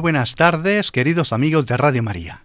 [0.00, 2.44] Buenas tardes, queridos amigos de Radio María.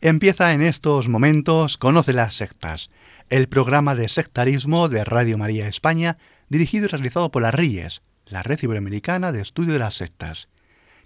[0.00, 2.88] Empieza en estos momentos Conoce las sectas,
[3.28, 6.16] el programa de sectarismo de Radio María España,
[6.48, 10.48] dirigido y realizado por la RIES, la Red Iberoamericana de Estudio de las Sectas.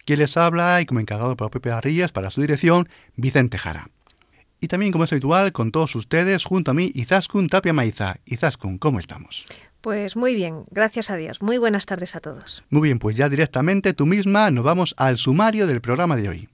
[0.04, 3.90] Quien les habla y como encargado por la propia RIES para su dirección, Vicente Jara.
[4.60, 8.18] Y también, como es habitual, con todos ustedes, junto a mí, Izaskun Tapia Maiza.
[8.26, 9.44] Izaskun, ¿cómo estamos?
[9.80, 11.40] Pues muy bien, gracias a Dios.
[11.40, 12.62] Muy buenas tardes a todos.
[12.68, 16.48] Muy bien, pues ya directamente tú misma nos vamos al sumario del programa de hoy.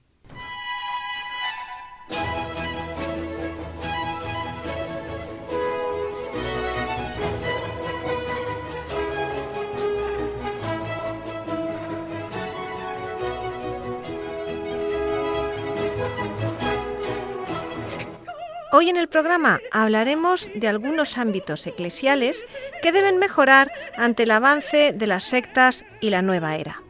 [18.79, 22.45] Hoy en el programa hablaremos de algunos ámbitos eclesiales
[22.83, 26.83] que deben mejorar ante el avance de las sectas y la nueva era.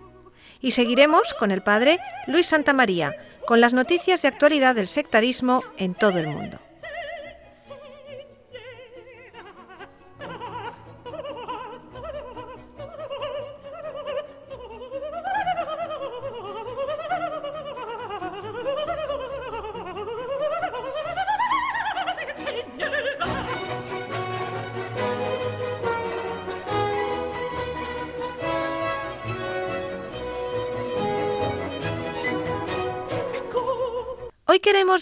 [0.60, 3.16] Y seguiremos con el padre Luis Santamaría,
[3.46, 6.60] con las noticias de actualidad del sectarismo en todo el mundo.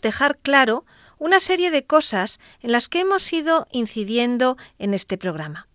[0.01, 0.85] Dejar claro
[1.17, 5.67] una serie de cosas en las que hemos ido incidiendo en este programa.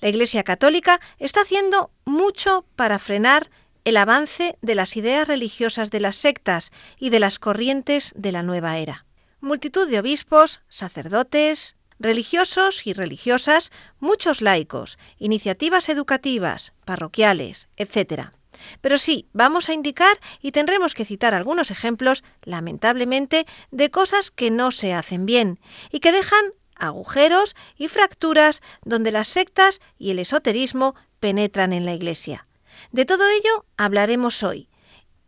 [0.00, 3.50] La Iglesia Católica está haciendo mucho para frenar
[3.84, 8.42] el avance de las ideas religiosas de las sectas y de las corrientes de la
[8.42, 9.06] nueva era.
[9.40, 13.70] Multitud de obispos, sacerdotes, religiosos y religiosas,
[14.00, 18.33] muchos laicos, iniciativas educativas, parroquiales, etc.
[18.80, 24.50] Pero sí, vamos a indicar y tendremos que citar algunos ejemplos, lamentablemente, de cosas que
[24.50, 25.60] no se hacen bien
[25.90, 26.44] y que dejan
[26.76, 32.46] agujeros y fracturas donde las sectas y el esoterismo penetran en la Iglesia.
[32.92, 34.68] De todo ello hablaremos hoy.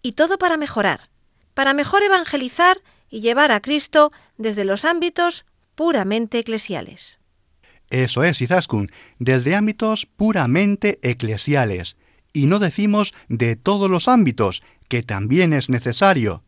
[0.03, 1.11] Y todo para mejorar,
[1.55, 7.19] para mejor evangelizar y llevar a Cristo desde los ámbitos puramente eclesiales.
[7.91, 11.97] Eso es, Izaskun, desde ámbitos puramente eclesiales
[12.37, 16.45] y no decimos de todos los ámbitos, que también es necesario.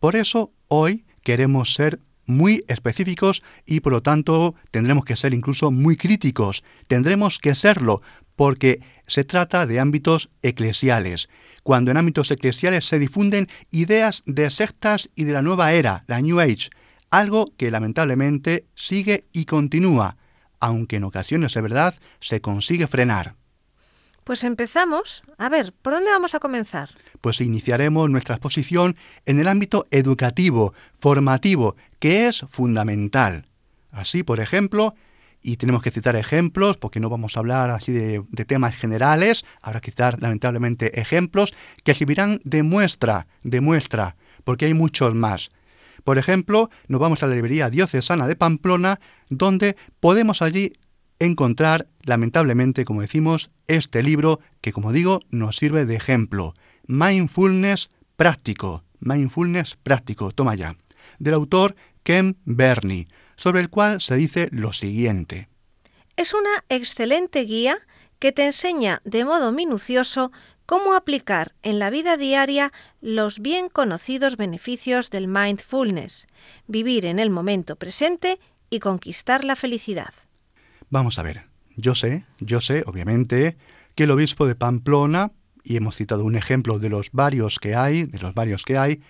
[0.00, 5.70] Por eso hoy queremos ser muy específicos y por lo tanto tendremos que ser incluso
[5.70, 6.64] muy críticos.
[6.88, 8.02] Tendremos que serlo
[8.34, 11.28] porque se trata de ámbitos eclesiales.
[11.62, 16.20] Cuando en ámbitos eclesiales se difunden ideas de sectas y de la nueva era, la
[16.20, 16.70] New Age,
[17.10, 20.16] algo que lamentablemente sigue y continúa,
[20.58, 23.37] aunque en ocasiones de verdad se consigue frenar.
[24.28, 25.22] Pues empezamos.
[25.38, 26.90] A ver, ¿por dónde vamos a comenzar?
[27.22, 28.94] Pues iniciaremos nuestra exposición
[29.24, 33.46] en el ámbito educativo, formativo, que es fundamental.
[33.90, 34.94] Así, por ejemplo,
[35.40, 39.80] y tenemos que citar ejemplos, porque no vamos a hablar así de, temas generales, habrá
[39.80, 45.52] que citar lamentablemente ejemplos que servirán de muestra, de muestra, porque hay muchos más.
[46.04, 49.00] Por ejemplo, nos vamos a la librería diocesana de Pamplona,
[49.30, 50.74] donde podemos allí
[51.18, 56.54] encontrar, lamentablemente, como decimos, este libro que, como digo, nos sirve de ejemplo.
[56.86, 58.84] Mindfulness práctico.
[59.00, 60.76] Mindfulness práctico, toma ya.
[61.18, 65.48] Del autor Ken Bernie, sobre el cual se dice lo siguiente.
[66.16, 67.76] Es una excelente guía
[68.18, 70.32] que te enseña de modo minucioso
[70.66, 76.26] cómo aplicar en la vida diaria los bien conocidos beneficios del mindfulness,
[76.66, 80.12] vivir en el momento presente y conquistar la felicidad.
[80.90, 81.44] Vamos a ver,
[81.76, 83.58] yo sé, yo sé, obviamente,
[83.94, 85.32] que el obispo de Pamplona,
[85.62, 89.02] y hemos citado un ejemplo de los varios que hay, de los varios que hay,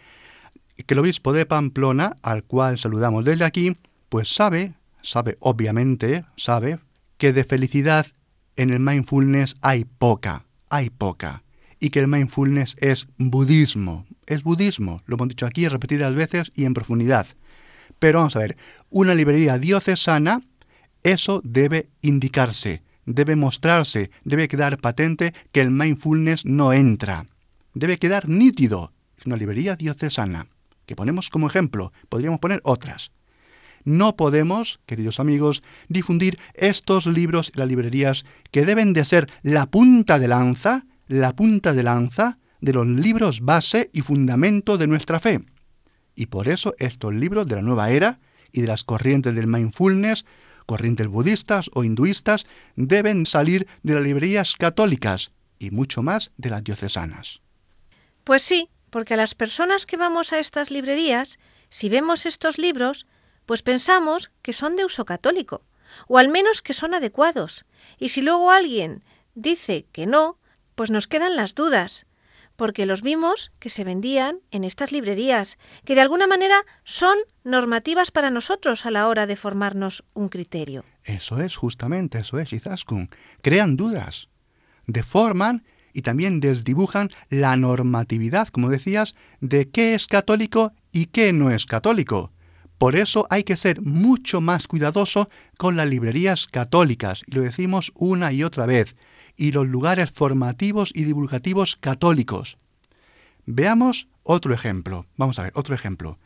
[0.87, 3.77] que el obispo de Pamplona, al cual saludamos desde aquí,
[4.09, 6.81] pues sabe, sabe obviamente, sabe,
[7.17, 8.07] que de felicidad
[8.57, 11.45] en el mindfulness hay poca, hay poca,
[11.79, 16.65] y que el mindfulness es budismo, es budismo, lo hemos dicho aquí repetidas veces y
[16.65, 17.29] en profundidad.
[18.01, 18.57] Pero vamos a ver,
[18.91, 20.43] una librería diocesana
[21.13, 27.27] eso debe indicarse, debe mostrarse, debe quedar patente que el mindfulness no entra.
[27.75, 28.93] Debe quedar nítido.
[29.17, 30.49] Es una librería diocesana,
[30.87, 33.11] que ponemos como ejemplo, podríamos poner otras.
[33.85, 39.67] No podemos, queridos amigos, difundir estos libros en las librerías que deben de ser la
[39.67, 45.21] punta de lanza, la punta de lanza de los libros base y fundamento de nuestra
[45.21, 45.41] fe.
[46.15, 48.19] Y por eso estos libros de la nueva era
[48.53, 50.25] y de las corrientes del mindfulness,
[50.69, 52.45] corrientes budistas o hinduistas,
[52.77, 57.41] deben salir de las librerías católicas y mucho más de las diocesanas.
[58.23, 61.39] Pues sí, porque a las personas que vamos a estas librerías,
[61.71, 63.07] si vemos estos libros,
[63.47, 65.65] pues pensamos que son de uso católico,
[66.07, 67.65] o al menos que son adecuados.
[67.99, 69.03] Y si luego alguien
[69.35, 70.39] dice que no,
[70.75, 72.05] pues nos quedan las dudas
[72.59, 78.11] porque los vimos que se vendían en estas librerías, que de alguna manera son normativas
[78.11, 80.85] para nosotros a la hora de formarnos un criterio.
[81.05, 83.11] Eso es, justamente, eso es, Izaskun.
[83.43, 84.29] Crean dudas,
[84.89, 91.53] deforman y también desdibujan la normatividad, como decías, de qué es católico y qué no
[91.53, 92.33] es católico.
[92.77, 95.29] Por eso hay que ser mucho más cuidadoso
[95.59, 98.97] con las librerías católicas, y lo decimos una y otra vez
[99.39, 102.59] y los lugares formativos y divulgativos católicos.
[103.47, 105.07] Veamos otro ejemplo.
[105.17, 106.19] Vamos a ver, otro ejemplo.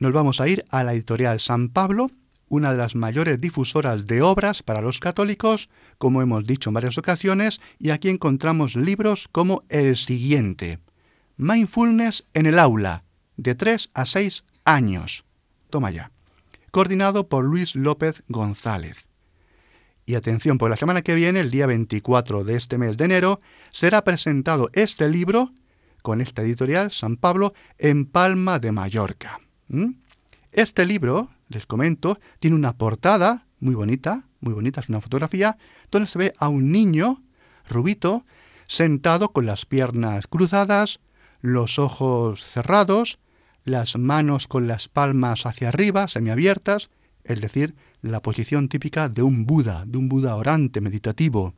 [0.00, 2.10] Nos vamos a ir a la editorial San Pablo,
[2.48, 5.68] una de las mayores difusoras de obras para los católicos,
[5.98, 10.80] como hemos dicho en varias ocasiones, y aquí encontramos libros como el siguiente.
[11.36, 13.04] Mindfulness en el aula,
[13.36, 15.24] de 3 a 6 años.
[15.70, 16.10] Toma ya.
[16.70, 19.06] Coordinado por Luis López González.
[20.06, 23.40] Y atención, por la semana que viene, el día 24 de este mes de enero,
[23.70, 25.52] será presentado este libro
[26.02, 29.40] con esta editorial, San Pablo, en Palma de Mallorca.
[30.52, 35.56] Este libro, les comento, tiene una portada muy bonita, muy bonita, es una fotografía,
[35.90, 37.22] donde se ve a un niño,
[37.66, 38.26] rubito,
[38.66, 41.00] sentado con las piernas cruzadas,
[41.40, 43.18] los ojos cerrados,
[43.64, 46.90] las manos con las palmas hacia arriba, semiabiertas,
[47.24, 51.54] es decir, la posición típica de un Buda, de un Buda orante, meditativo.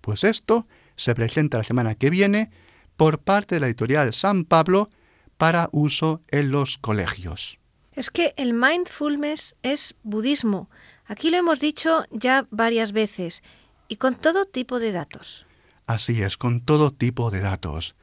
[0.00, 0.66] Pues esto
[0.96, 2.50] se presenta la semana que viene
[2.96, 4.90] por parte de la editorial San Pablo
[5.38, 7.58] para uso en los colegios.
[7.92, 10.70] Es que el mindfulness es budismo.
[11.06, 13.42] Aquí lo hemos dicho ya varias veces
[13.88, 15.46] y con todo tipo de datos.
[15.86, 17.96] Así es, con todo tipo de datos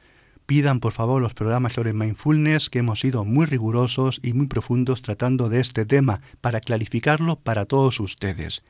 [0.50, 5.00] pidan por favor los programas sobre mindfulness que hemos sido muy rigurosos y muy profundos
[5.00, 8.64] tratando de este tema para clarificarlo para todos ustedes.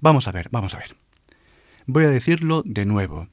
[0.00, 0.96] Vamos a ver, vamos a ver.
[1.86, 3.28] Voy a decirlo de nuevo.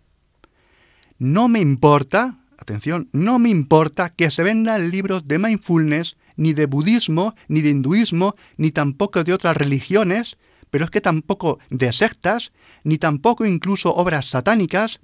[1.18, 6.68] No me importa, atención, no me importa que se vendan libros de mindfulness, ni de
[6.68, 10.38] budismo, ni de hinduismo, ni tampoco de otras religiones,
[10.70, 12.54] pero es que tampoco de sectas,
[12.86, 15.02] ni tampoco incluso obras satánicas,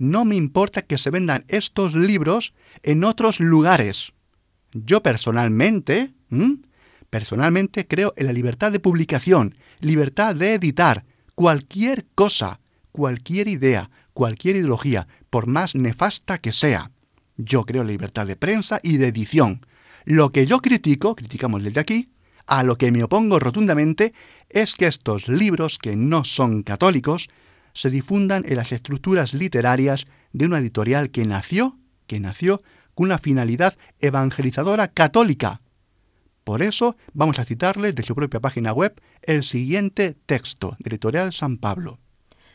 [0.00, 4.14] no me importa que se vendan estos libros en otros lugares.
[4.72, 6.14] Yo personalmente,
[7.10, 11.04] personalmente creo en la libertad de publicación, libertad de editar
[11.34, 12.60] cualquier cosa,
[12.92, 16.92] cualquier idea, cualquier ideología, por más nefasta que sea.
[17.36, 19.66] Yo creo en la libertad de prensa y de edición.
[20.06, 22.08] Lo que yo critico, criticamos desde aquí,
[22.46, 24.14] a lo que me opongo rotundamente,
[24.48, 27.28] es que estos libros que no son católicos
[27.74, 32.62] se difundan en las estructuras literarias de una editorial que nació, que nació
[32.94, 35.60] con una finalidad evangelizadora católica.
[36.44, 41.32] Por eso vamos a citarle de su propia página web el siguiente texto de Editorial
[41.32, 41.98] San Pablo.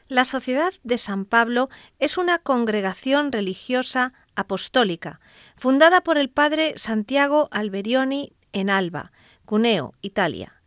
[0.07, 1.69] La Sociedad de San Pablo
[1.99, 5.19] es una congregación religiosa apostólica,
[5.57, 9.11] fundada por el padre Santiago Alberioni en Alba,
[9.45, 10.61] Cuneo, Italia,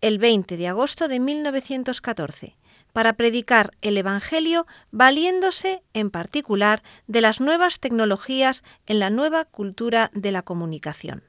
[0.00, 2.59] el 20 de agosto de 1914
[2.92, 10.10] para predicar el Evangelio valiéndose en particular de las nuevas tecnologías en la nueva cultura
[10.14, 11.22] de la comunicación.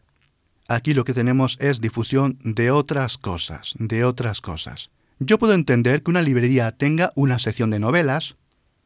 [0.67, 4.89] Aquí lo que tenemos es difusión de otras cosas, de otras cosas.
[5.19, 8.37] Yo puedo entender que una librería tenga una sección de novelas,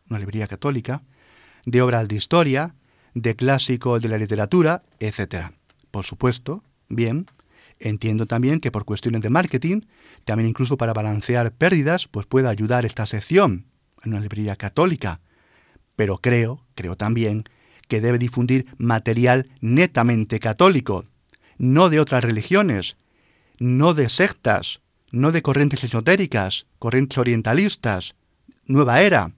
[0.10, 1.04] una librería católica,
[1.66, 2.76] de obras de historia,
[3.14, 5.52] de clásicos de la literatura, etc.
[5.92, 7.28] Por supuesto, bien,
[7.80, 9.82] entiendo también que por cuestiones de marketing
[10.26, 13.68] también incluso para balancear pérdidas, pues puede ayudar esta sección
[14.04, 15.22] en una librería católica.
[15.96, 17.46] Pero creo, creo también,
[17.88, 21.06] que debe difundir material netamente católico,
[21.58, 22.98] no de otras religiones,
[23.60, 28.16] no de sectas, no de corrientes esotéricas, corrientes orientalistas,
[28.66, 29.32] nueva era,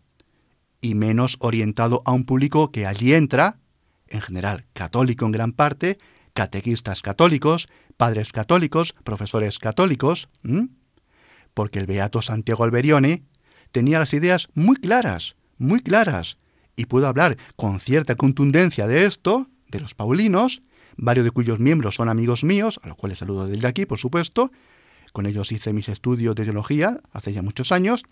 [0.81, 3.59] y menos orientado a un público que allí entra,
[4.07, 5.97] en general católico en gran parte,
[6.33, 7.67] catequistas católicos,
[7.97, 10.29] padres católicos, profesores católicos,
[11.53, 13.23] porque el beato Santiago Alberione
[13.71, 16.37] tenía las ideas muy claras, muy claras,
[16.75, 20.61] y puedo hablar con cierta contundencia de esto, de los Paulinos,
[20.95, 24.51] varios de cuyos miembros son amigos míos, a los cuales saludo desde aquí, por supuesto,
[25.11, 28.03] con ellos hice mis estudios de teología hace ya muchos años,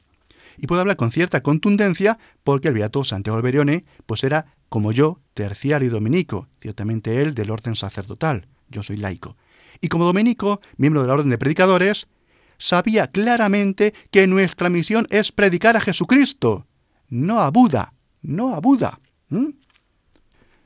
[0.57, 5.19] y puedo hablar con cierta contundencia porque el beato Santiago Alberione pues era, como yo,
[5.33, 9.35] terciario y dominico, ciertamente él del orden sacerdotal, yo soy laico.
[9.81, 12.07] Y como dominico, miembro de la orden de predicadores,
[12.57, 16.67] sabía claramente que nuestra misión es predicar a Jesucristo,
[17.09, 18.99] no a Buda, no a Buda.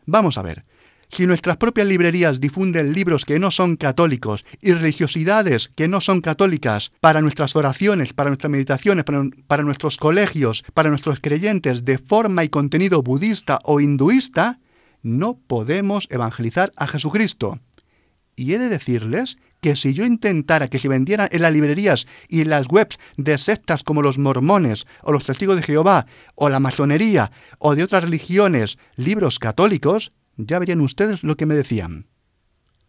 [0.06, 0.66] Vamos a ver,
[1.10, 6.22] si nuestras propias librerías difunden libros que no son católicos y religiosidades que no son
[6.22, 9.06] católicas para nuestras oraciones, para nuestras meditaciones,
[9.48, 14.60] para, nuestros colegios, para nuestros creyentes de forma y contenido budista o hinduista,
[15.02, 17.60] no podemos evangelizar a Jesucristo.
[18.40, 22.40] Y he de decirles que si yo intentara que se vendieran en las librerías y
[22.40, 26.06] en las webs de sectas como los mormones o los testigos de Jehová
[26.36, 31.54] o la masonería o de otras religiones libros católicos, ya verían ustedes lo que me
[31.54, 32.08] decían.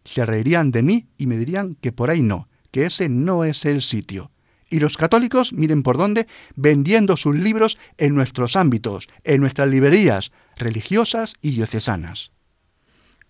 [0.05, 3.65] Se reirían de mí y me dirían que por ahí no, que ese no es
[3.65, 4.31] el sitio.
[4.69, 10.31] Y los católicos, miren por dónde, vendiendo sus libros en nuestros ámbitos, en nuestras librerías
[10.55, 12.31] religiosas y diocesanas.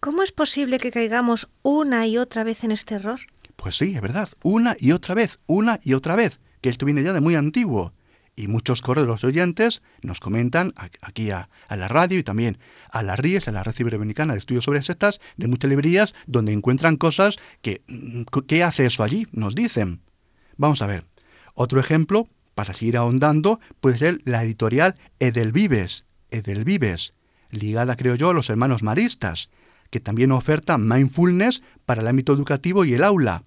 [0.01, 3.19] ¿Cómo es posible que caigamos una y otra vez en este error?
[3.55, 7.03] Pues sí, es verdad, una y otra vez, una y otra vez, que esto viene
[7.03, 7.93] ya de muy antiguo.
[8.35, 12.57] Y muchos correos de los oyentes nos comentan aquí a, la radio y también
[12.89, 16.51] a la RIES, a la Red Iberoamericana de Estudios sobre Sectas, de muchas librerías donde
[16.51, 19.27] encuentran cosas que, mm, ¿qué hace eso allí?
[19.31, 20.01] Nos dicen.
[20.57, 21.05] Vamos a ver.
[21.53, 27.13] Otro ejemplo, para seguir ahondando, puede ser la editorial Edelvives, Edelvives,
[27.51, 29.51] ligada, creo yo, a los hermanos maristas,
[29.91, 33.43] que también oferta mindfulness para el ámbito educativo y el aula.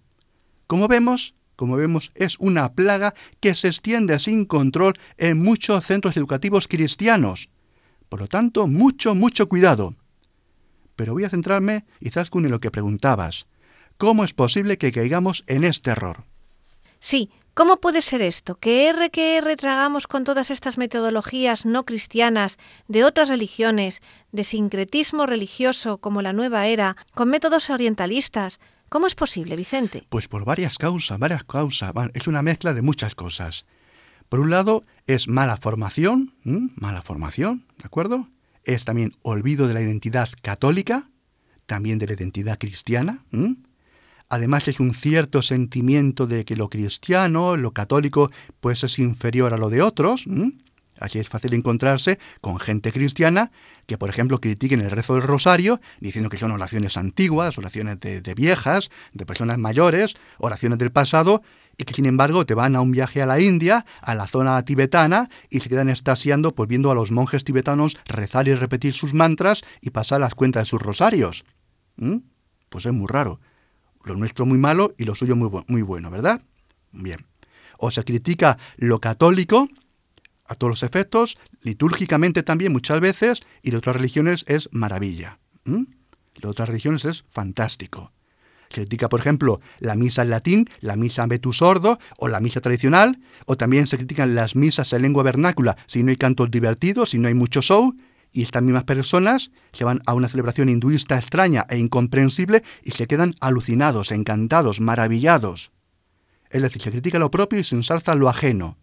[0.69, 6.17] Como vemos, como vemos, es una plaga que se extiende sin control en muchos centros
[6.17, 7.49] educativos cristianos.
[8.09, 9.97] Por lo tanto, mucho, mucho cuidado.
[10.97, 13.47] Pero voy a centrarme, Izaskun, en lo que preguntabas.
[13.97, 16.25] ¿Cómo es posible que caigamos en este error?
[17.01, 18.57] Sí, ¿cómo puede ser esto?
[18.57, 22.59] Que R que R tragamos con todas estas metodologías no cristianas
[22.89, 28.61] de otras religiones, de sincretismo religioso como la nueva era, con métodos orientalistas,
[28.95, 30.07] ¿Cómo es posible, Vicente?
[30.09, 31.93] Pues por varias causas, varias causas.
[32.13, 33.65] Es una mezcla de muchas cosas.
[34.29, 38.29] Por un lado, es mala formación, mala formación, ¿de acuerdo?
[38.63, 41.11] Es también olvido de la identidad católica,
[41.67, 43.25] también de la identidad cristiana.
[44.29, 49.59] Además es un cierto sentimiento de que lo cristiano, lo católico, pues es inferior a
[49.59, 50.27] lo de otros.
[50.99, 53.51] Así es fácil encontrarse con gente cristiana
[53.87, 58.35] que, por ejemplo, critiquen el rezo del rosario diciendo que son oraciones antiguas, oraciones de,
[58.35, 61.43] viejas, de personas mayores, oraciones del pasado,
[61.77, 64.65] y que sin embargo te van a un viaje a la India, a la zona
[64.65, 69.13] tibetana, y se quedan estasiando pues viendo a los monjes tibetanos rezar y repetir sus
[69.13, 71.45] mantras y pasar las cuentas de sus rosarios.
[72.69, 73.41] Pues es muy raro.
[74.05, 76.43] Lo nuestro muy malo y lo suyo muy, muy bueno, ¿verdad?
[76.93, 77.27] Bien.
[77.79, 79.69] O se critica lo católico,
[80.47, 85.39] a todos los efectos, litúrgicamente también muchas veces, y de otras religiones es maravilla.
[85.65, 88.13] De otras religiones es fantástico.
[88.69, 92.61] Se critica, por ejemplo, la misa en latín, la misa en sordo o la misa
[92.61, 97.11] tradicional, o también se critican las misas en lengua vernácula si no hay cantos divertidos,
[97.11, 97.95] si no hay mucho show,
[98.35, 103.07] y estas mismas personas se van a una celebración hinduista extraña e incomprensible y se
[103.07, 105.73] quedan alucinados, encantados, maravillados.
[106.51, 108.77] Es decir, se critica lo propio y se ensalza lo ajeno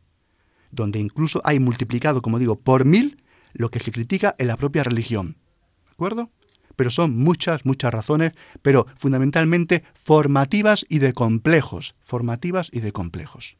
[0.71, 3.21] donde incluso hay multiplicado, como digo, por mil
[3.53, 5.37] lo que se critica en la propia religión.
[5.85, 6.31] ¿De acuerdo?
[6.75, 8.31] Pero son muchas, muchas razones,
[8.61, 13.57] pero fundamentalmente formativas y de complejos, formativas y de complejos.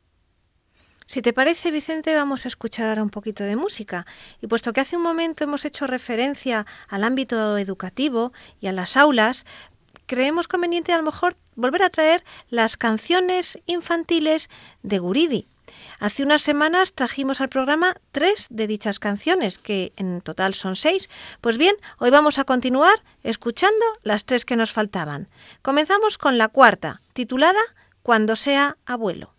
[1.12, 4.06] Si te parece, Vicente, vamos a escuchar ahora un poquito de música.
[4.42, 8.96] Y puesto que hace un momento hemos hecho referencia al ámbito educativo y a las
[8.96, 9.46] aulas,
[10.06, 14.50] creemos conveniente a lo mejor volver a traer las canciones infantiles
[14.84, 15.46] de Guridi.
[16.00, 21.10] Hace unas semanas trajimos al programa tres de dichas canciones, que en total son seis.
[21.42, 25.28] Pues bien, hoy vamos a continuar escuchando las tres que nos faltaban.
[25.62, 27.60] Comenzamos con la cuarta, titulada
[28.02, 29.34] Cuando sea abuelo.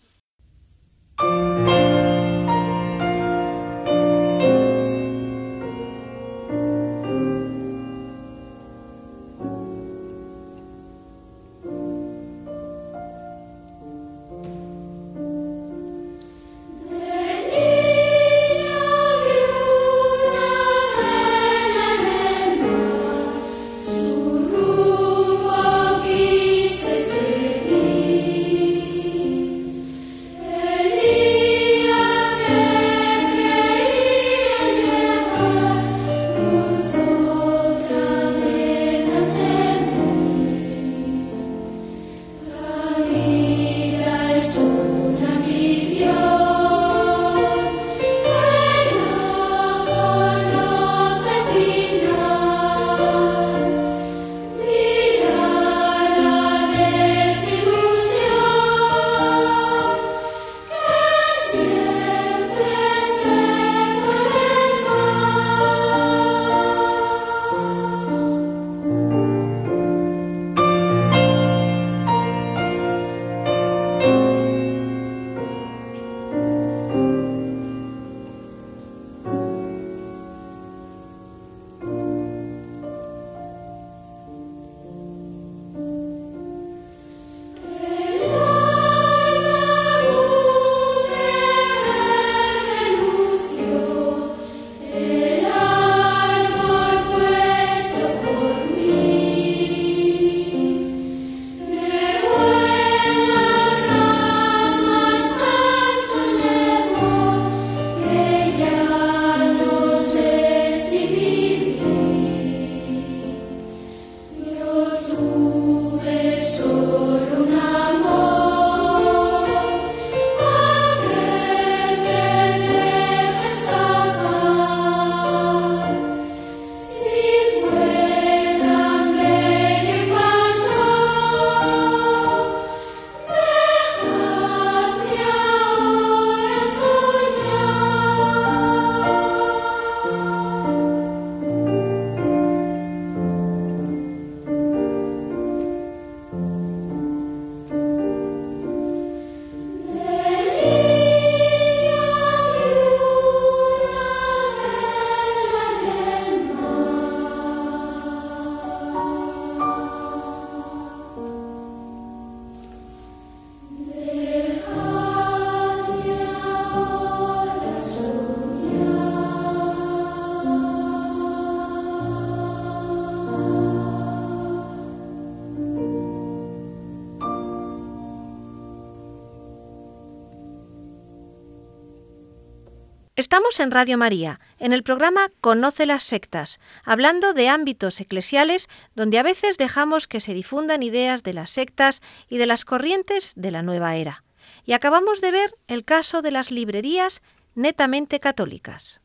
[183.58, 189.22] En Radio María, en el programa Conoce las sectas, hablando de ámbitos eclesiales donde a
[189.22, 193.62] veces dejamos que se difundan ideas de las sectas y de las corrientes de la
[193.62, 194.24] nueva era.
[194.64, 197.20] Y acabamos de ver el caso de las librerías
[197.54, 199.02] netamente católicas.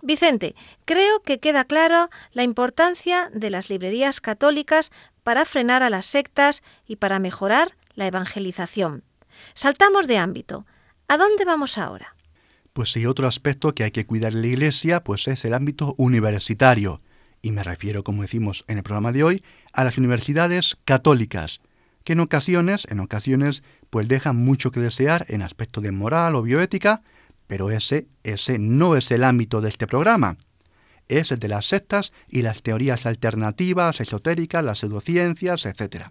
[0.00, 0.54] Vicente,
[0.86, 4.92] creo que queda clara la importancia de las librerías católicas
[5.22, 9.04] para frenar a las sectas y para mejorar la evangelización.
[9.52, 10.64] Saltamos de ámbito.
[11.06, 12.13] ¿A dónde vamos ahora?
[12.74, 15.94] Pues sí, otro aspecto que hay que cuidar en la Iglesia pues es el ámbito
[15.96, 17.02] universitario.
[17.40, 21.60] Y me refiero, como decimos en el programa de hoy, a las universidades católicas,
[22.02, 26.42] que en ocasiones, en ocasiones, pues dejan mucho que desear en aspecto de moral o
[26.42, 27.04] bioética,
[27.46, 30.36] pero ese, ese no es el ámbito de este programa.
[31.06, 36.06] Es el de las sectas y las teorías alternativas, esotéricas, las pseudociencias, etc.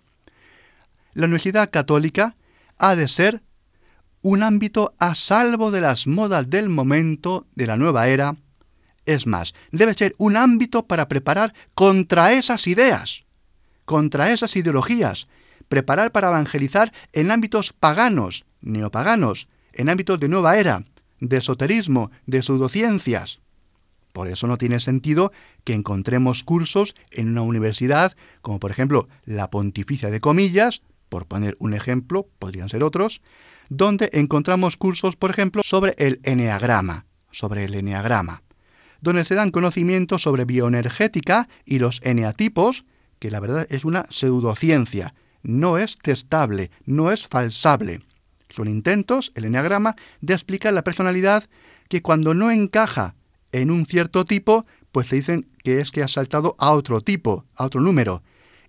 [1.13, 2.37] La Universidad Católica
[2.77, 3.43] ha de ser
[4.23, 8.37] un ámbito a salvo de las modas del momento de la nueva era.
[9.05, 13.25] Es más, debe ser un ámbito para preparar contra esas ideas,
[13.83, 15.27] contra esas ideologías,
[15.67, 20.85] preparar para evangelizar en ámbitos paganos, neopaganos, en ámbitos de nueva era,
[21.19, 23.41] de esoterismo, de pseudociencias.
[24.13, 25.33] Por eso no tiene sentido
[25.65, 31.57] que encontremos cursos en una universidad, como por ejemplo la Pontificia de Comillas, por poner
[31.59, 33.21] un ejemplo, podrían ser otros,
[33.69, 38.43] donde encontramos cursos, por ejemplo, sobre el eneagrama, sobre el eneagrama,
[39.01, 42.85] donde se dan conocimientos sobre bioenergética y los eneatipos,
[43.19, 48.01] que la verdad es una pseudociencia, no es testable, no es falsable.
[48.49, 51.49] Son intentos, el eneagrama, de explicar la personalidad
[51.89, 53.15] que cuando no encaja
[53.51, 57.45] en un cierto tipo, pues se dicen que es que ha saltado a otro tipo,
[57.55, 58.23] a otro número.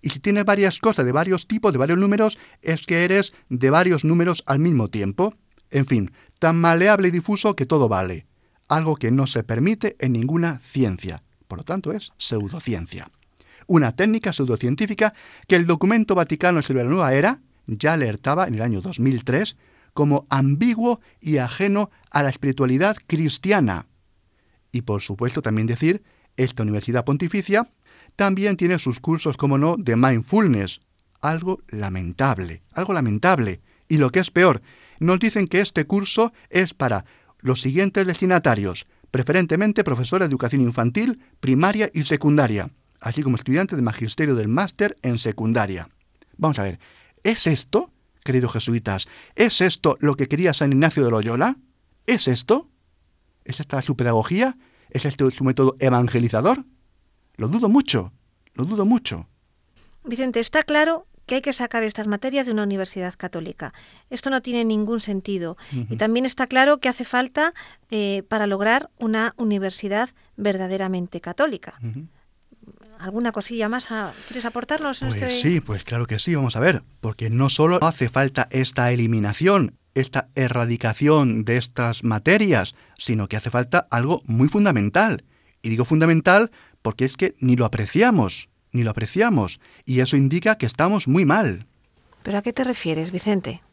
[0.05, 3.71] Y si tienes varias cosas de varios tipos, de varios números, es que eres de
[3.71, 5.33] varios números al mismo tiempo.
[5.71, 8.27] En fin, tan maleable y difuso que todo vale.
[8.67, 11.23] Algo que no se permite en ninguna ciencia.
[11.47, 13.09] Por lo tanto, es pseudociencia.
[13.65, 15.15] Una técnica pseudocientífica
[15.47, 19.57] que el documento vaticano sobre la nueva era ya alertaba en el año 2003
[19.95, 23.87] como ambiguo y ajeno a la espiritualidad cristiana.
[24.71, 26.03] Y por supuesto también decir,
[26.37, 27.67] esta Universidad Pontificia
[28.15, 30.81] también tiene sus cursos, como no, de mindfulness.
[31.21, 33.61] Algo lamentable, algo lamentable.
[33.87, 34.61] Y lo que es peor,
[34.99, 37.05] nos dicen que este curso es para
[37.39, 43.83] los siguientes destinatarios, preferentemente profesores de educación infantil, primaria y secundaria, así como estudiantes de
[43.83, 45.89] magisterio del máster en secundaria.
[46.37, 46.79] Vamos a ver,
[47.23, 47.91] ¿es esto,
[48.23, 51.57] queridos jesuitas, es esto lo que quería San Ignacio de Loyola?
[52.07, 52.69] ¿Es esto?
[53.43, 54.57] ¿Es esta su pedagogía?
[54.89, 56.65] ¿Es este su método evangelizador?
[57.37, 58.13] Lo dudo mucho,
[58.53, 59.27] lo dudo mucho.
[60.03, 63.73] Vicente, está claro que hay que sacar estas materias de una universidad católica.
[64.09, 65.57] Esto no tiene ningún sentido.
[65.71, 67.53] Y también está claro que hace falta
[67.89, 71.79] eh, para lograr una universidad verdaderamente católica.
[72.99, 73.87] ¿Alguna cosilla más
[74.27, 74.99] quieres aportarnos?
[74.99, 78.47] pues este sí, pues claro que sí, vamos a ver, porque no solo hace falta
[78.51, 85.25] esta eliminación, esta erradicación de estas materias, sino que hace falta algo muy fundamental.
[85.61, 86.51] Y digo fundamental
[86.85, 91.25] porque es que ni lo apreciamos, ni lo apreciamos, y eso indica que estamos muy
[91.25, 91.65] mal.
[92.21, 93.63] ¿Pero a qué te refieres, Vicente?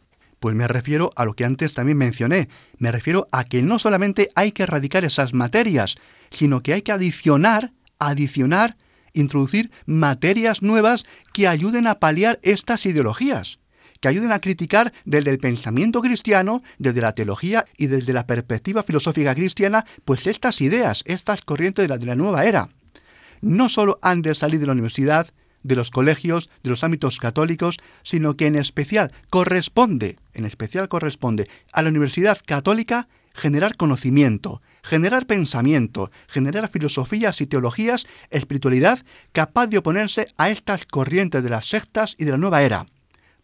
[0.40, 2.48] Pues me refiero a lo que antes también mencioné,
[2.78, 5.96] me refiero a que no solamente hay que erradicar esas materias,
[6.30, 8.78] sino que hay que adicionar, adicionar,
[9.12, 13.58] introducir materias nuevas que ayuden a paliar estas ideologías,
[14.00, 18.82] que ayuden a criticar desde el pensamiento cristiano, desde la teología y desde la perspectiva
[18.82, 22.70] filosófica cristiana, pues estas ideas, estas corrientes de la, de la nueva era
[23.42, 25.28] no solo han de salir de la universidad,
[25.62, 31.48] de los colegios, de los ámbitos católicos, sino que en especial corresponde, en especial corresponde
[31.72, 39.00] a la Universidad Católica generar conocimiento, generar pensamiento, generar filosofías y teologías, espiritualidad
[39.32, 42.86] capaz de oponerse a estas corrientes de las sectas y de la nueva era.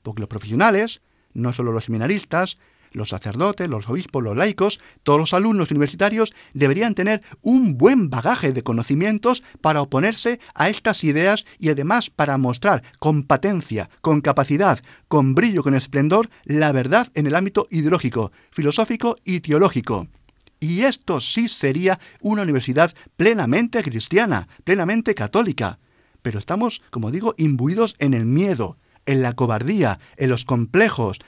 [0.02, 1.00] Porque los profesionales,
[1.32, 2.58] no solo los seminaristas,
[2.92, 8.52] los sacerdotes, los obispos, los laicos, todos los alumnos universitarios deberían tener un buen bagaje
[8.52, 14.80] de conocimientos para oponerse a estas ideas y además para mostrar con patencia, con capacidad,
[15.08, 20.08] con brillo, con esplendor, la verdad en el ámbito ideológico, filosófico y teológico.
[20.60, 25.78] Y esto sí sería una universidad plenamente cristiana, plenamente católica.
[26.22, 31.18] Pero estamos, como digo, imbuidos en el miedo, en la cobardía, en los complejos,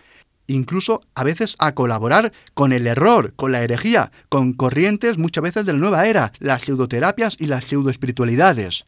[0.55, 5.65] incluso a veces a colaborar con el error, con la herejía, con corrientes muchas veces
[5.65, 8.87] de la nueva era, las pseudoterapias y las pseudoespiritualidades.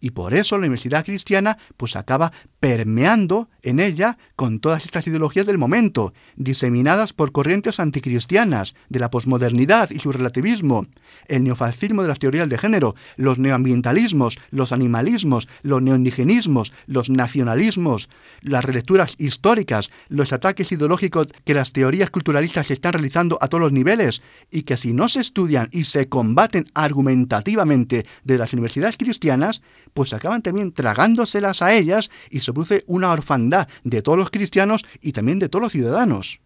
[0.00, 2.32] Y por eso la Universidad Cristiana pues acaba
[2.64, 9.10] permeando en ella con todas estas ideologías del momento, diseminadas por corrientes anticristianas de la
[9.10, 10.86] posmodernidad y su relativismo,
[11.28, 18.08] el neofascismo de las teorías de género, los neoambientalismos, los animalismos, los neoindigenismos, los nacionalismos,
[18.40, 23.72] las relecturas históricas, los ataques ideológicos que las teorías culturalistas están realizando a todos los
[23.72, 29.60] niveles y que si no se estudian y se combaten argumentativamente de las universidades cristianas,
[29.92, 34.84] pues acaban también tragándoselas a ellas y se produce una orfandad de todos los cristianos
[35.00, 36.40] y también de todos los ciudadanos.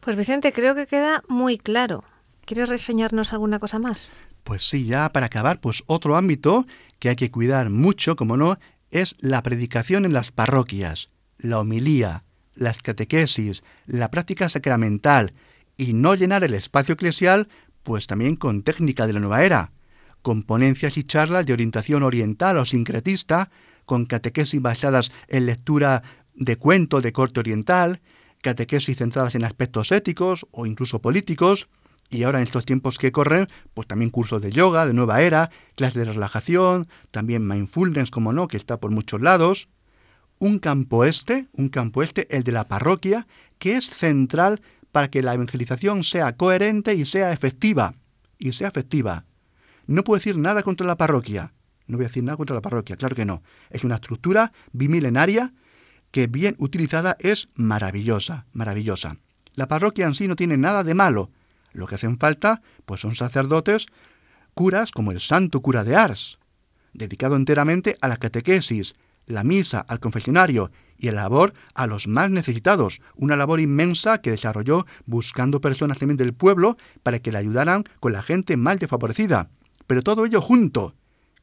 [0.00, 2.04] Pues Vicente, creo que queda muy claro.
[2.44, 4.10] ¿Quieres reseñarnos alguna cosa más?
[4.42, 6.66] Pues sí, ya para acabar, pues otro ámbito
[6.98, 8.58] que hay que cuidar mucho, como no,
[8.90, 12.24] es la predicación en las parroquias, la homilía,
[12.54, 15.32] las catequesis, la práctica sacramental
[15.76, 17.48] y no llenar el espacio eclesial,
[17.82, 19.72] pues también con técnica de la nueva era,
[20.22, 23.50] con ponencias y charlas de orientación oriental o sincretista,
[23.84, 26.02] con catequesis basadas en lectura
[26.34, 28.00] de cuento de corte oriental,
[28.42, 31.68] catequesis centradas en aspectos éticos o incluso políticos,
[32.10, 35.50] y ahora en estos tiempos que corren, pues también cursos de yoga, de nueva era,
[35.74, 39.68] clases de relajación, también mindfulness, como no, que está por muchos lados.
[40.38, 43.26] Un campo este, un campo este, el de la parroquia,
[43.58, 44.60] que es central
[44.92, 47.94] para que la evangelización sea coherente y sea efectiva.
[48.38, 49.24] Y sea efectiva.
[49.86, 51.52] No puedo decir nada contra la parroquia.
[51.86, 53.42] No voy a decir nada contra la parroquia, claro que no.
[53.70, 55.52] Es una estructura bimilenaria
[56.10, 59.16] que bien utilizada es maravillosa, maravillosa.
[59.54, 61.30] La parroquia en sí no tiene nada de malo.
[61.72, 63.86] Lo que hacen falta, pues son sacerdotes,
[64.54, 66.38] curas como el santo cura de Ars,
[66.92, 68.94] dedicado enteramente a la catequesis,
[69.26, 74.30] la misa, al confesionario y el labor a los más necesitados, una labor inmensa que
[74.30, 79.50] desarrolló buscando personas también del pueblo para que le ayudaran con la gente mal desfavorecida.
[79.86, 80.94] Pero todo ello junto,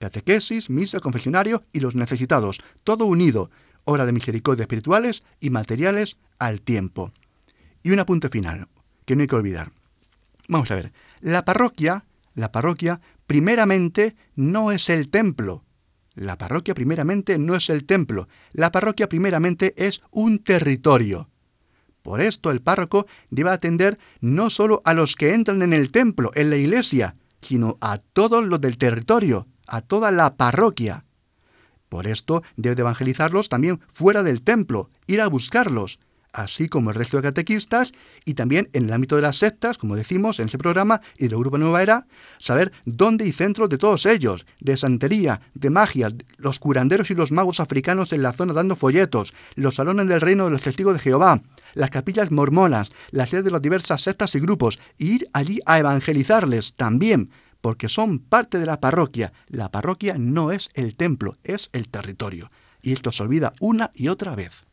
[0.01, 3.51] catequesis, misa, confesionario y los necesitados, todo unido,
[3.85, 7.13] hora de misericordia espirituales y materiales al tiempo.
[7.83, 8.67] Y un apunte final,
[9.05, 9.71] que no hay que olvidar.
[10.47, 15.63] Vamos a ver, la parroquia, la parroquia primeramente no es el templo.
[16.15, 18.27] La parroquia primeramente no es el templo.
[18.51, 21.29] La parroquia primeramente es un territorio.
[22.01, 26.31] Por esto el párroco debe atender no solo a los que entran en el templo,
[26.33, 31.05] en la iglesia, sino a todos los del territorio, a toda la parroquia.
[31.89, 35.99] Por esto debe de evangelizarlos también fuera del templo, ir a buscarlos,
[36.33, 37.91] así como el resto de catequistas,
[38.25, 41.39] y también en el ámbito de las sectas, como decimos en ese programa, y del
[41.39, 46.59] Grupo Nueva Era, saber dónde y centros de todos ellos, de santería, de magia, los
[46.59, 50.51] curanderos y los magos africanos en la zona dando folletos, los salones del reino de
[50.51, 51.41] los testigos de Jehová,
[51.73, 55.79] las capillas mormonas, las sedes de las diversas sectas y grupos, e ir allí a
[55.79, 59.31] evangelizarles también, porque son parte de la parroquia.
[59.47, 62.51] La parroquia no es el templo, es el territorio.
[62.81, 64.65] Y esto se olvida una y otra vez.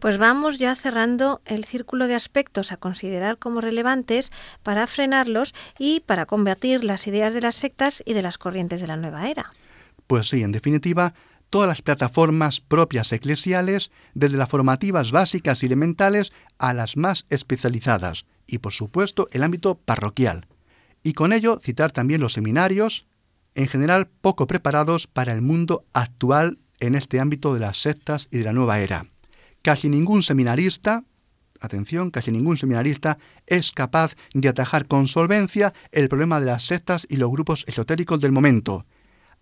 [0.00, 4.30] Pues vamos ya cerrando el círculo de aspectos a considerar como relevantes
[4.62, 8.86] para frenarlos y para combatir las ideas de las sectas y de las corrientes de
[8.86, 9.50] la nueva era.
[10.06, 11.14] Pues sí, en definitiva,
[11.50, 18.24] todas las plataformas propias eclesiales, desde las formativas básicas y elementales a las más especializadas,
[18.46, 20.46] y por supuesto el ámbito parroquial
[21.02, 23.06] y con ello citar también los seminarios,
[23.54, 28.38] en general poco preparados para el mundo actual en este ámbito de las sectas y
[28.38, 29.06] de la nueva era.
[29.62, 31.04] Casi ningún seminarista,
[31.60, 37.06] atención, casi ningún seminarista es capaz de atajar con solvencia el problema de las sectas
[37.08, 38.86] y los grupos esotéricos del momento.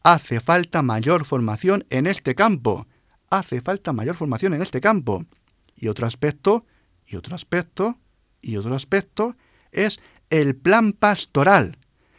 [0.03, 2.87] Hace falta mayor formación en este campo.
[3.29, 5.27] Hace falta mayor formación en este campo.
[5.75, 6.64] Y otro aspecto,
[7.07, 7.99] y otro aspecto,
[8.40, 9.37] y otro aspecto
[9.73, 11.79] es el plan pastoral,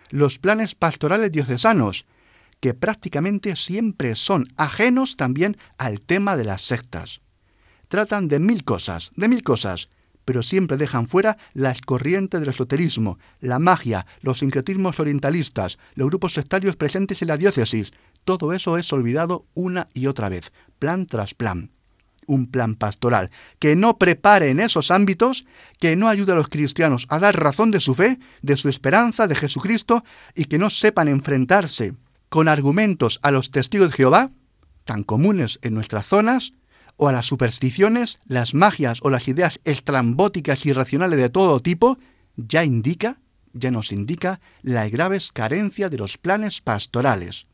[0.09, 2.05] los planes pastorales diocesanos,
[2.59, 7.21] que prácticamente siempre son ajenos también al tema de las sectas.
[7.87, 9.89] Tratan de mil cosas, de mil cosas,
[10.25, 16.33] pero siempre dejan fuera las corrientes del esoterismo, la magia, los sincretismos orientalistas, los grupos
[16.33, 17.93] sectarios presentes en la diócesis.
[18.25, 21.71] Todo eso es olvidado una y otra vez, plan tras plan
[22.27, 25.45] un plan pastoral, que no prepare en esos ámbitos,
[25.79, 29.25] que no ayude a los cristianos a dar razón de su fe, de su esperanza,
[29.25, 30.03] de Jesucristo,
[30.35, 31.93] y que no sepan enfrentarse
[32.29, 34.31] con argumentos a los testigos de Jehová,
[34.85, 36.53] tan comunes en nuestras zonas,
[36.97, 41.99] o a las supersticiones, las magias o las ideas estrambóticas y irracionales de todo tipo,
[42.35, 43.19] ya indica,
[43.53, 47.45] ya nos indica la graves carencia de los planes pastorales.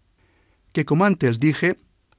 [0.71, 1.77] Que como antes dije,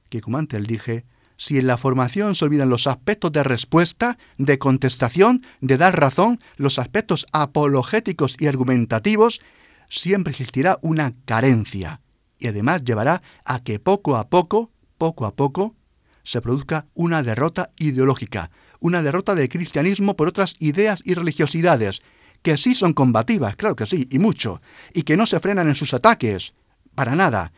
[0.09, 1.05] que como antes dije,
[1.37, 6.39] si en la formación se olvidan los aspectos de respuesta, de contestación, de dar razón,
[6.57, 9.41] los aspectos apologéticos y argumentativos,
[9.89, 12.01] siempre existirá una carencia.
[12.39, 15.75] Y además llevará a que poco a poco, poco a poco,
[16.23, 22.01] se produzca una derrota ideológica, una derrota del cristianismo por otras ideas y religiosidades,
[22.41, 24.61] que sí son combativas, claro que sí, y mucho,
[24.93, 26.53] y que no se frenan en sus ataques,
[26.93, 27.51] para nada,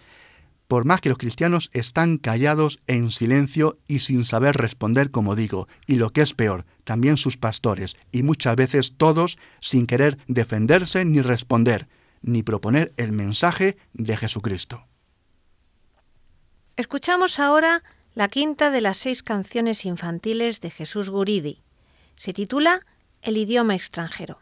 [0.68, 5.68] por más que los cristianos están callados en silencio y sin saber responder, como digo,
[5.86, 11.06] y lo que es peor, también sus pastores, y muchas veces todos sin querer defenderse
[11.06, 11.88] ni responder,
[12.22, 14.86] ni proponer el mensaje de Jesucristo.
[16.76, 21.64] Escuchamos ahora la quinta de las seis canciones infantiles de Jesús Guridi.
[22.16, 22.86] Se titula
[23.22, 24.40] El idioma extranjero.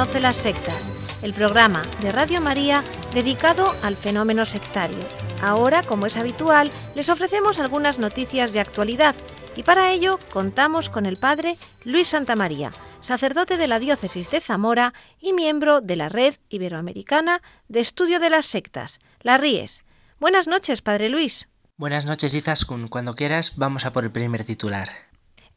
[0.00, 2.82] Conoce las sectas, el programa de Radio María
[3.12, 4.98] dedicado al fenómeno sectario.
[5.42, 9.14] Ahora, como es habitual, les ofrecemos algunas noticias de actualidad
[9.56, 14.94] y para ello contamos con el padre Luis Santamaría, sacerdote de la diócesis de Zamora
[15.20, 19.84] y miembro de la Red Iberoamericana de Estudio de las Sectas, la RIES.
[20.18, 21.46] Buenas noches, padre Luis.
[21.76, 22.88] Buenas noches, Izaskun.
[22.88, 24.88] Cuando quieras, vamos a por el primer titular.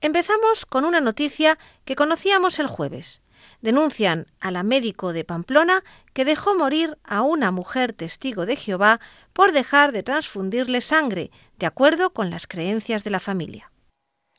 [0.01, 3.23] Empezamos con una noticia que conocíamos el jueves
[3.62, 8.99] denuncian a la médico de Pamplona que dejó morir a una mujer testigo de Jehová
[9.34, 13.71] por dejar de transfundirle sangre, de acuerdo con las creencias de la familia.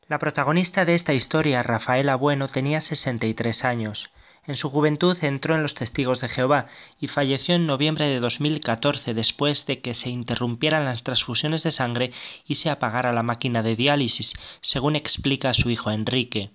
[0.07, 4.11] La protagonista de esta historia, Rafaela Bueno, tenía 63 años.
[4.47, 6.67] En su juventud entró en los Testigos de Jehová
[7.01, 12.13] y falleció en noviembre de 2014 después de que se interrumpieran las transfusiones de sangre
[12.47, 16.51] y se apagara la máquina de diálisis, según explica su hijo Enrique.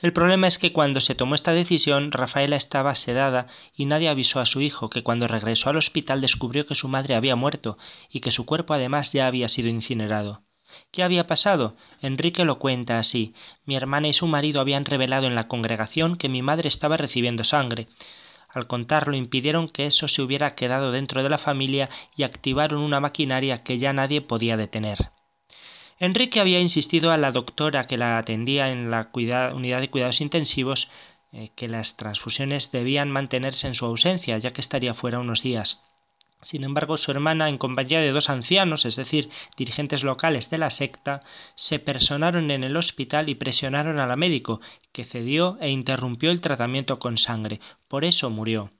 [0.00, 4.40] El problema es que cuando se tomó esta decisión, Rafaela estaba sedada y nadie avisó
[4.40, 7.78] a su hijo que cuando regresó al hospital descubrió que su madre había muerto
[8.10, 10.42] y que su cuerpo además ya había sido incinerado.
[10.90, 11.76] ¿Qué había pasado?
[12.02, 13.34] Enrique lo cuenta así.
[13.64, 17.44] Mi hermana y su marido habían revelado en la congregación que mi madre estaba recibiendo
[17.44, 17.86] sangre.
[18.48, 23.00] Al contarlo impidieron que eso se hubiera quedado dentro de la familia y activaron una
[23.00, 25.10] maquinaria que ya nadie podía detener.
[25.98, 29.10] Enrique había insistido a la doctora que la atendía en la
[29.54, 30.90] unidad de cuidados intensivos
[31.32, 35.82] eh, que las transfusiones debían mantenerse en su ausencia, ya que estaría fuera unos días.
[36.42, 40.70] Sin embargo, su hermana, en compañía de dos ancianos, es decir, dirigentes locales de la
[40.70, 41.22] secta,
[41.54, 44.60] se personaron en el hospital y presionaron a la médico,
[44.92, 47.60] que cedió e interrumpió el tratamiento con sangre.
[47.88, 48.72] Por eso murió.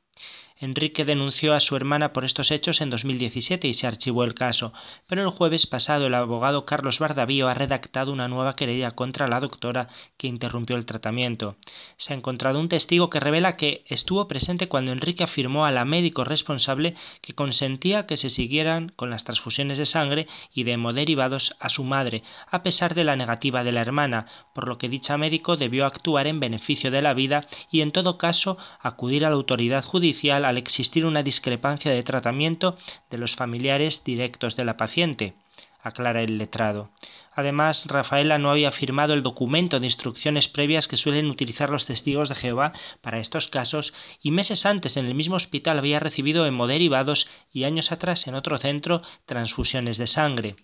[0.61, 4.73] Enrique denunció a su hermana por estos hechos en 2017 y se archivó el caso,
[5.09, 9.41] pero el jueves pasado el abogado Carlos Bardavío ha redactado una nueva querella contra la
[9.41, 11.57] doctora que interrumpió el tratamiento.
[11.97, 15.85] Se ha encontrado un testigo que revela que estuvo presente cuando Enrique afirmó a la
[15.85, 21.57] médico responsable que consentía que se siguieran con las transfusiones de sangre y de hemoderivados
[21.59, 25.19] a su madre, a pesar de la negativa de la hermana, por lo que dicha
[25.19, 27.41] médico debió actuar en beneficio de la vida
[27.73, 32.77] y en todo caso acudir a la autoridad judicial al existir una discrepancia de tratamiento
[33.11, 35.35] de los familiares directos de la paciente,
[35.83, 36.91] aclara el letrado.
[37.37, 42.29] Además, Rafaela no había firmado el documento de instrucciones previas que suelen utilizar los testigos
[42.29, 47.29] de Jehová para estos casos y meses antes en el mismo hospital había recibido hemoderivados
[47.53, 50.57] y años atrás en otro centro transfusiones de sangre.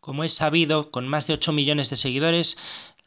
[0.00, 2.56] Como es sabido, con más de 8 millones de seguidores,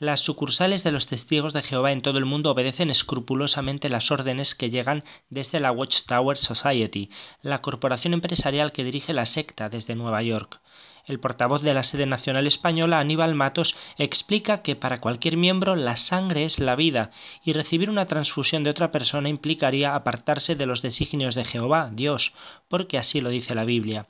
[0.02, 4.56] las sucursales de los testigos de Jehová en todo el mundo obedecen escrupulosamente las órdenes
[4.56, 7.12] que llegan desde la Watchtower Society,
[7.44, 10.60] la corporación empresarial que dirige la secta desde Nueva York.
[11.06, 15.96] El portavoz de la sede nacional española, Aníbal Matos, explica que para cualquier miembro la
[15.98, 17.12] sangre es la vida
[17.44, 22.34] y recibir una transfusión de otra persona implicaría apartarse de los designios de Jehová, Dios,
[22.70, 24.08] porque así lo dice la Biblia.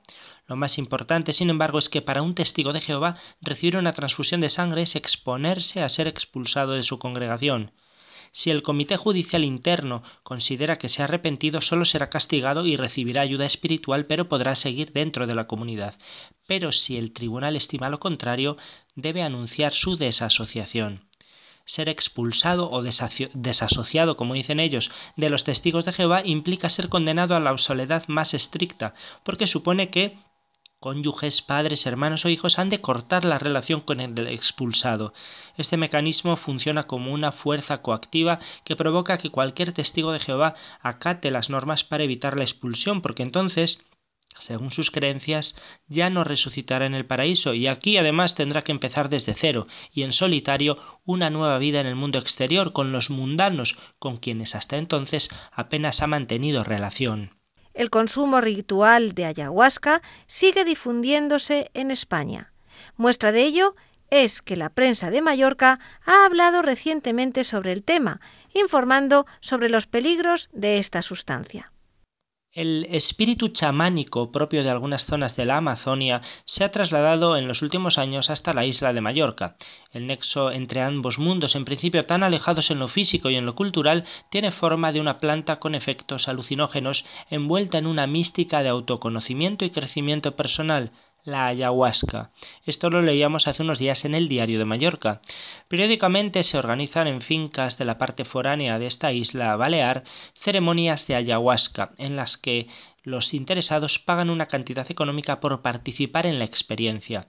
[0.51, 4.41] Lo más importante, sin embargo, es que para un testigo de Jehová recibir una transfusión
[4.41, 7.71] de sangre es exponerse a ser expulsado de su congregación.
[8.33, 13.21] Si el Comité Judicial Interno considera que se ha arrepentido, solo será castigado y recibirá
[13.21, 15.95] ayuda espiritual, pero podrá seguir dentro de la comunidad.
[16.47, 18.57] Pero si el tribunal estima lo contrario,
[18.93, 21.07] debe anunciar su desasociación
[21.63, 27.35] ser expulsado o desasociado, como dicen ellos, de los testigos de Jehová implica ser condenado
[27.35, 30.17] a la soledad más estricta, porque supone que
[30.81, 35.13] cónyuges, padres, hermanos o hijos han de cortar la relación con el expulsado.
[35.55, 41.29] Este mecanismo funciona como una fuerza coactiva que provoca que cualquier testigo de Jehová acate
[41.29, 43.77] las normas para evitar la expulsión, porque entonces
[44.39, 45.55] según sus creencias,
[45.87, 50.01] ya no resucitará en el paraíso y aquí además tendrá que empezar desde cero y
[50.01, 54.77] en solitario una nueva vida en el mundo exterior con los mundanos con quienes hasta
[54.77, 57.40] entonces apenas ha mantenido relación
[57.73, 62.51] el consumo ritual de ayahuasca sigue difundiéndose en España.
[62.97, 63.75] Muestra de ello
[64.09, 68.19] es que la prensa de Mallorca ha hablado recientemente sobre el tema,
[68.53, 71.71] informando sobre los peligros de esta sustancia.
[72.53, 77.61] El espíritu chamánico propio de algunas zonas de la Amazonia se ha trasladado en los
[77.61, 79.55] últimos años hasta la isla de Mallorca.
[79.93, 83.55] El nexo entre ambos mundos, en principio tan alejados en lo físico y en lo
[83.55, 89.63] cultural, tiene forma de una planta con efectos alucinógenos envuelta en una mística de autoconocimiento
[89.63, 90.91] y crecimiento personal
[91.23, 92.31] la ayahuasca.
[92.65, 95.21] Esto lo leíamos hace unos días en el Diario de Mallorca.
[95.67, 100.03] Periódicamente se organizan en fincas de la parte foránea de esta isla balear
[100.33, 102.67] ceremonias de ayahuasca en las que
[103.03, 107.27] los interesados pagan una cantidad económica por participar en la experiencia.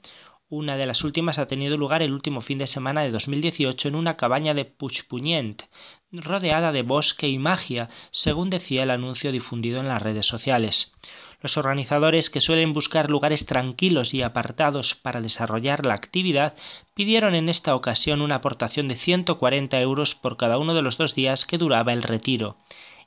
[0.54, 3.94] Una de las últimas ha tenido lugar el último fin de semana de 2018 en
[3.94, 5.62] una cabaña de Puigpunyent,
[6.12, 10.92] rodeada de bosque y magia, según decía el anuncio difundido en las redes sociales.
[11.42, 16.54] Los organizadores, que suelen buscar lugares tranquilos y apartados para desarrollar la actividad,
[16.94, 21.16] pidieron en esta ocasión una aportación de 140 euros por cada uno de los dos
[21.16, 22.56] días que duraba el retiro.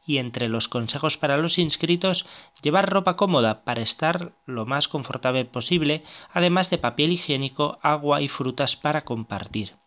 [0.06, 2.28] Y entre los consejos para los inscritos,
[2.62, 8.28] llevar ropa cómoda para estar lo más confortable posible, además de papel higiénico, agua y
[8.28, 9.78] frutas para compartir.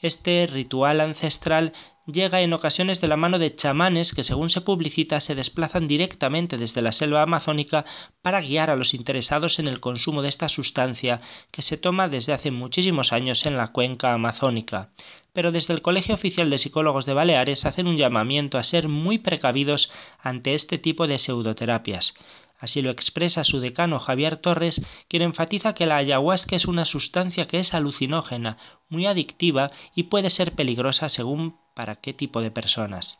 [0.00, 1.72] Este ritual ancestral
[2.06, 6.56] llega en ocasiones de la mano de chamanes que, según se publicita, se desplazan directamente
[6.56, 7.84] desde la selva amazónica
[8.22, 11.20] para guiar a los interesados en el consumo de esta sustancia
[11.50, 14.90] que se toma desde hace muchísimos años en la cuenca amazónica.
[15.32, 19.18] Pero desde el Colegio Oficial de Psicólogos de Baleares hacen un llamamiento a ser muy
[19.18, 19.90] precavidos
[20.20, 22.14] ante este tipo de pseudoterapias.
[22.58, 27.46] Así lo expresa su decano Javier Torres, quien enfatiza que la ayahuasca es una sustancia
[27.46, 33.18] que es alucinógena, muy adictiva y puede ser peligrosa según para qué tipo de personas.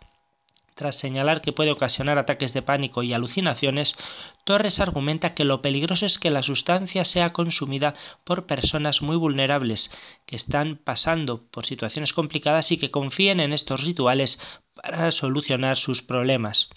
[0.78, 3.96] Tras señalar que puede ocasionar ataques de pánico y alucinaciones,
[4.44, 9.90] Torres argumenta que lo peligroso es que la sustancia sea consumida por personas muy vulnerables,
[10.24, 14.38] que están pasando por situaciones complicadas y que confíen en estos rituales
[14.74, 16.70] para solucionar sus problemas.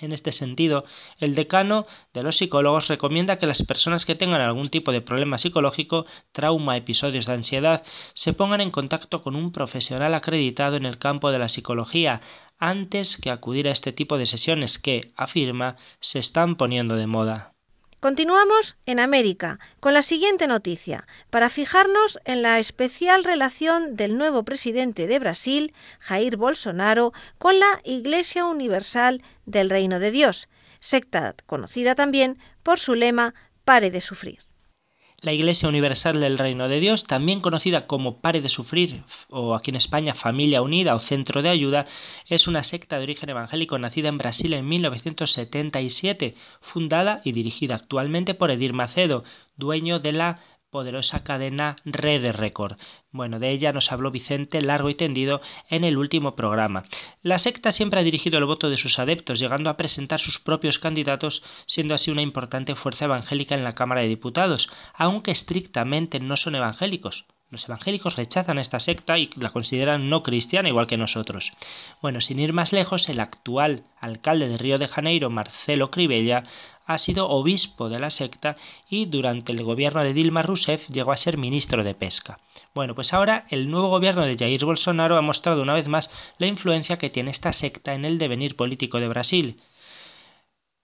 [0.00, 0.84] En este sentido,
[1.18, 5.38] el decano de los psicólogos recomienda que las personas que tengan algún tipo de problema
[5.38, 7.84] psicológico, trauma, episodios de ansiedad,
[8.14, 12.20] se pongan en contacto con un profesional acreditado en el campo de la psicología
[12.58, 17.57] antes que acudir a este tipo de sesiones que, afirma, se están poniendo de moda.
[18.00, 24.44] Continuamos en América con la siguiente noticia, para fijarnos en la especial relación del nuevo
[24.44, 31.96] presidente de Brasil, Jair Bolsonaro, con la Iglesia Universal del Reino de Dios, secta conocida
[31.96, 33.34] también por su lema
[33.64, 34.47] Pare de sufrir.
[35.20, 39.72] La Iglesia Universal del Reino de Dios, también conocida como Pare de Sufrir o aquí
[39.72, 41.86] en España Familia Unida o Centro de Ayuda,
[42.28, 48.34] es una secta de origen evangélico nacida en Brasil en 1977, fundada y dirigida actualmente
[48.34, 49.24] por Edir Macedo,
[49.56, 50.40] dueño de la
[50.70, 52.76] poderosa cadena Red Record.
[53.10, 55.40] Bueno, de ella nos habló Vicente largo y tendido
[55.70, 56.84] en el último programa.
[57.22, 60.78] La secta siempre ha dirigido el voto de sus adeptos, llegando a presentar sus propios
[60.78, 66.36] candidatos, siendo así una importante fuerza evangélica en la Cámara de Diputados, aunque estrictamente no
[66.36, 67.26] son evangélicos.
[67.50, 71.54] Los evangélicos rechazan esta secta y la consideran no cristiana igual que nosotros.
[72.02, 76.44] Bueno, sin ir más lejos, el actual alcalde de Río de Janeiro, Marcelo Cribella,
[76.84, 78.56] ha sido obispo de la secta
[78.90, 82.38] y durante el gobierno de Dilma Rousseff llegó a ser ministro de Pesca.
[82.74, 86.46] Bueno, pues ahora el nuevo gobierno de Jair Bolsonaro ha mostrado una vez más la
[86.46, 89.60] influencia que tiene esta secta en el devenir político de Brasil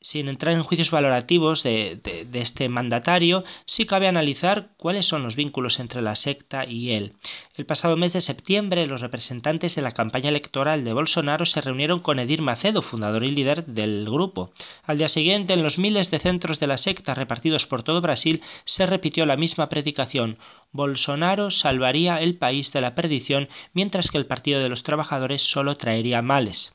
[0.05, 1.99] sin entrar en juicios valorativos de,
[2.35, 7.15] este mandatario, sí cabe analizar cuáles son los vínculos entre la secta y él.
[7.57, 12.01] El pasado mes de septiembre, los representantes de la campaña electoral de Bolsonaro se reunieron
[12.01, 14.53] con Edir Macedo, fundador y líder del grupo.
[14.85, 18.43] Al día siguiente, en los miles de centros de la secta repartidos por todo Brasil,
[18.67, 20.37] se repitió la misma predicación.
[20.71, 25.79] Bolsonaro salvaría el país de la perdición, mientras que el Partido de los Trabajadores solo
[25.79, 26.75] traería males.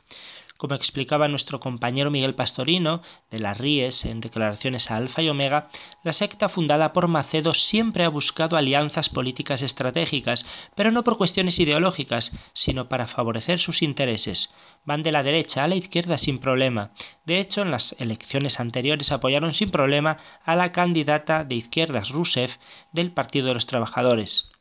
[0.59, 3.01] Como explicaba nuestro compañero Miguel Pastorino,
[3.31, 5.69] de las Ries, en declaraciones a Alfa y Omega,
[6.03, 10.45] la secta fundada por Macedo siempre ha buscado alianzas políticas estratégicas,
[10.75, 14.49] pero no por cuestiones ideológicas, sino para favorecer sus intereses.
[14.83, 16.91] Van de la derecha a la izquierda sin problema.
[17.23, 22.57] De hecho, en las elecciones anteriores apoyaron sin problema a la candidata de izquierdas Rousseff
[22.91, 24.51] del Partido de los Trabajadores.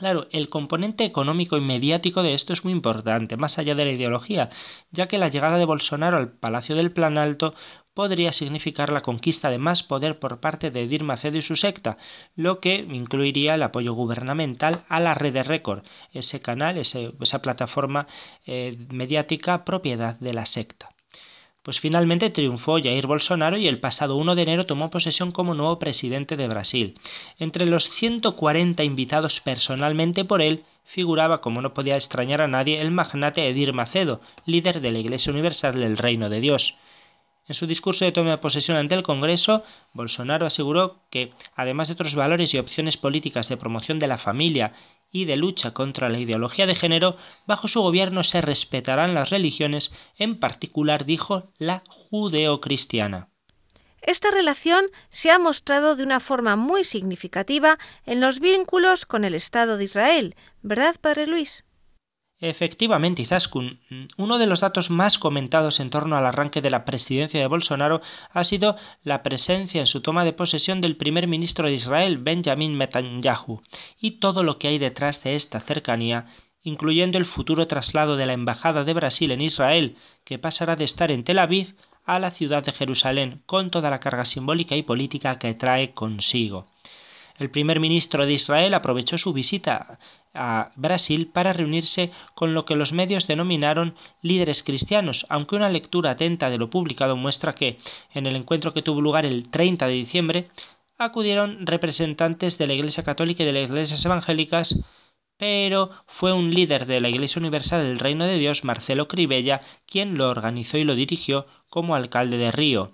[0.00, 3.92] Claro, el componente económico y mediático de esto es muy importante, más allá de la
[3.92, 4.48] ideología,
[4.90, 7.52] ya que la llegada de Bolsonaro al Palacio del Plan Alto
[7.92, 11.98] podría significar la conquista de más poder por parte de Edir Macedo y su secta,
[12.34, 15.84] lo que incluiría el apoyo gubernamental a la red de récord,
[16.14, 18.06] ese canal, esa plataforma
[18.46, 20.88] eh, mediática propiedad de la secta.
[21.62, 25.78] Pues finalmente triunfó Jair Bolsonaro y el pasado 1 de enero tomó posesión como nuevo
[25.78, 26.98] presidente de Brasil.
[27.38, 32.90] Entre los 140 invitados personalmente por él figuraba, como no podía extrañar a nadie, el
[32.90, 36.78] magnate Edir Macedo, líder de la Iglesia Universal del Reino de Dios.
[37.50, 41.94] En su discurso de toma de posesión ante el Congreso, Bolsonaro aseguró que, además de
[41.94, 44.72] otros valores y opciones políticas de promoción de la familia
[45.10, 47.16] y de lucha contra la ideología de género,
[47.48, 53.30] bajo su gobierno se respetarán las religiones, en particular, dijo, la judeocristiana.
[54.00, 59.34] Esta relación se ha mostrado de una forma muy significativa en los vínculos con el
[59.34, 61.64] Estado de Israel, ¿verdad, Padre Luis?
[62.42, 63.80] Efectivamente, Izaskun,
[64.16, 68.00] uno de los datos más comentados en torno al arranque de la presidencia de Bolsonaro
[68.30, 72.78] ha sido la presencia en su toma de posesión del primer ministro de Israel, Benjamin
[72.78, 73.60] Netanyahu,
[74.00, 76.28] y todo lo que hay detrás de esta cercanía,
[76.62, 81.10] incluyendo el futuro traslado de la Embajada de Brasil en Israel, que pasará de estar
[81.10, 81.74] en Tel Aviv
[82.06, 86.68] a la ciudad de Jerusalén, con toda la carga simbólica y política que trae consigo.
[87.38, 89.98] El primer ministro de Israel aprovechó su visita
[90.34, 96.12] a Brasil para reunirse con lo que los medios denominaron líderes cristianos, aunque una lectura
[96.12, 97.76] atenta de lo publicado muestra que,
[98.14, 100.48] en el encuentro que tuvo lugar el 30 de diciembre,
[100.98, 104.84] acudieron representantes de la Iglesia Católica y de las iglesias evangélicas,
[105.36, 110.18] pero fue un líder de la Iglesia Universal del Reino de Dios, Marcelo Cribella, quien
[110.18, 112.90] lo organizó y lo dirigió como alcalde de Río.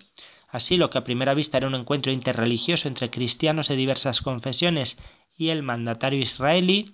[0.47, 4.97] Así, lo que a primera vista era un encuentro interreligioso entre cristianos de diversas confesiones
[5.37, 6.85] y el mandatario israelí,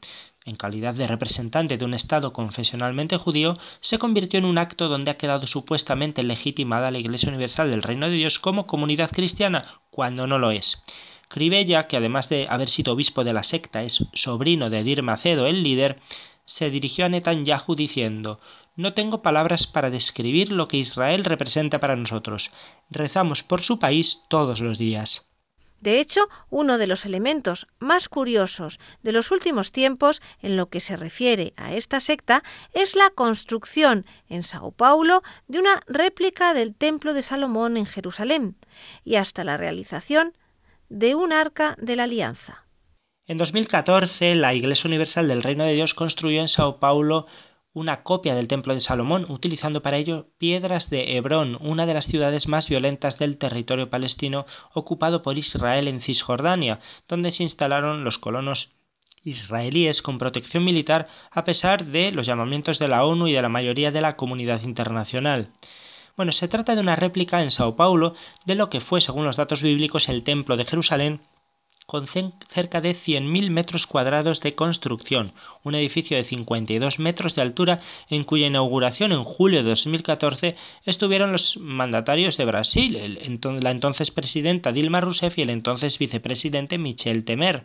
[0.45, 5.11] en calidad de representante de un Estado confesionalmente judío, se convirtió en un acto donde
[5.11, 10.27] ha quedado supuestamente legitimada la Iglesia Universal del Reino de Dios como comunidad cristiana, cuando
[10.27, 10.83] no lo es.
[11.29, 15.47] Cribella, que además de haber sido obispo de la secta es sobrino de Edir Macedo,
[15.47, 15.99] el líder,
[16.45, 18.39] se dirigió a Netanyahu diciendo
[18.75, 22.51] No tengo palabras para describir lo que Israel representa para nosotros.
[22.89, 25.32] Rezamos por su país todos los días.
[25.84, 30.79] De hecho, uno de los elementos más curiosos de los últimos tiempos en lo que
[30.79, 36.73] se refiere a esta secta es la construcción en Sao Paulo de una réplica del
[36.73, 38.55] Templo de Salomón en Jerusalén
[39.03, 40.38] y hasta la realización
[40.88, 42.65] de un arca de la alianza.
[43.25, 47.25] En 2014, la Iglesia Universal del Reino de Dios construyó en Sao Paulo
[47.74, 52.05] una copia del Templo de Salomón, utilizando para ello piedras de Hebrón, una de las
[52.05, 58.19] ciudades más violentas del territorio palestino ocupado por Israel en Cisjordania, donde se instalaron los
[58.19, 58.74] colonos
[59.24, 63.49] israelíes con protección militar a pesar de los llamamientos de la ONU y de la
[63.49, 65.49] mayoría de la comunidad internacional.
[66.15, 68.13] Bueno, se trata de una réplica en Sao Paulo
[68.45, 71.21] de lo que fue, según los datos bíblicos, el Templo de Jerusalén
[71.86, 77.81] con cerca de 100.000 metros cuadrados de construcción, un edificio de 52 metros de altura
[78.09, 80.55] en cuya inauguración en julio de 2014
[80.86, 83.19] estuvieron los mandatarios de Brasil,
[83.61, 87.63] la entonces presidenta Dilma Rousseff y el entonces vicepresidente Michel Temer.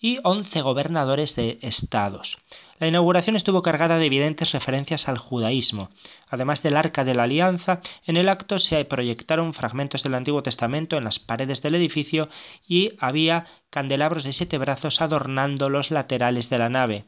[0.00, 2.38] Y 11 gobernadores de estados.
[2.78, 5.90] La inauguración estuvo cargada de evidentes referencias al judaísmo.
[6.30, 10.96] Además del Arca de la Alianza, en el acto se proyectaron fragmentos del Antiguo Testamento
[10.96, 12.30] en las paredes del edificio
[12.66, 17.04] y había candelabros de siete brazos adornando los laterales de la nave.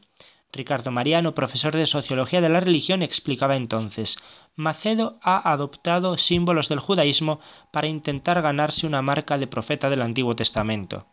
[0.51, 4.19] Ricardo Mariano, profesor de Sociología de la Religión, explicaba entonces
[4.55, 7.39] Macedo ha adoptado símbolos del judaísmo
[7.71, 11.07] para intentar ganarse una marca de profeta del Antiguo Testamento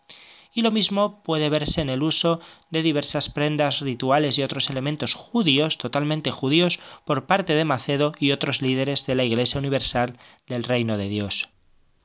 [0.52, 2.40] y lo mismo puede verse en el uso
[2.70, 8.32] de diversas prendas rituales y otros elementos judíos, totalmente judíos, por parte de Macedo y
[8.32, 11.48] otros líderes de la Iglesia Universal del Reino de Dios.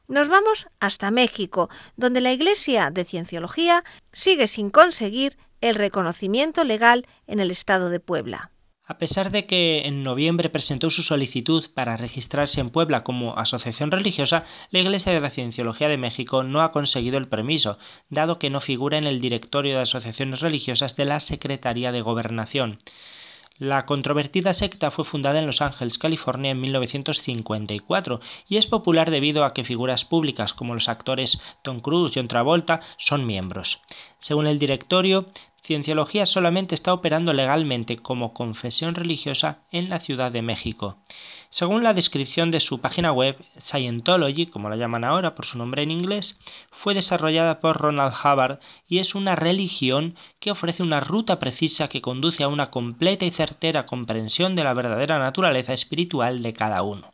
[0.08, 3.84] Nos vamos hasta México, donde la Iglesia de Cienciología
[4.14, 8.52] sigue sin conseguir el reconocimiento legal en el estado de Puebla.
[8.88, 13.90] A pesar de que en noviembre presentó su solicitud para registrarse en Puebla como asociación
[13.90, 17.80] religiosa, la Iglesia de la Cienciología de México no ha conseguido el permiso,
[18.10, 22.78] dado que no figura en el directorio de asociaciones religiosas de la Secretaría de Gobernación.
[23.58, 28.20] La controvertida secta fue fundada en Los Ángeles, California en 1954
[28.50, 32.28] y es popular debido a que figuras públicas como los actores Tom Cruise y John
[32.28, 33.82] Travolta son miembros.
[34.20, 35.26] Según el directorio,
[35.66, 41.00] Cienciología solamente está operando legalmente como confesión religiosa en la Ciudad de México.
[41.50, 45.82] Según la descripción de su página web, Scientology, como la llaman ahora por su nombre
[45.82, 46.38] en inglés,
[46.70, 52.00] fue desarrollada por Ronald Hubbard y es una religión que ofrece una ruta precisa que
[52.00, 57.12] conduce a una completa y certera comprensión de la verdadera naturaleza espiritual de cada uno.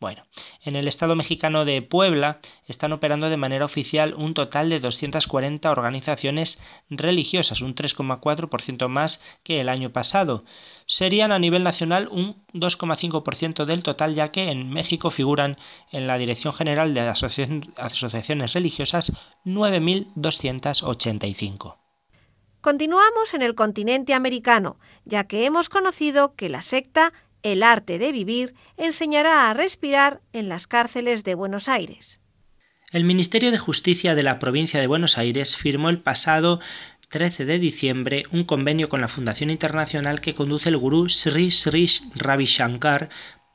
[0.00, 0.22] Bueno,
[0.62, 2.38] en el Estado mexicano de Puebla
[2.68, 9.58] están operando de manera oficial un total de 240 organizaciones religiosas, un 3,4% más que
[9.58, 10.44] el año pasado.
[10.86, 15.56] Serían a nivel nacional un 2,5% del total, ya que en México figuran
[15.90, 21.74] en la Dirección General de Asociaciones Religiosas 9.285.
[22.60, 27.12] Continuamos en el continente americano, ya que hemos conocido que la secta
[27.42, 32.20] el arte de vivir enseñará a respirar en las cárceles de Buenos Aires.
[32.90, 36.60] El Ministerio de Justicia de la provincia de Buenos Aires firmó el pasado
[37.10, 41.88] 13 de diciembre un convenio con la Fundación Internacional que conduce el gurú Sri Sri
[42.14, 43.08] Ravi Shankar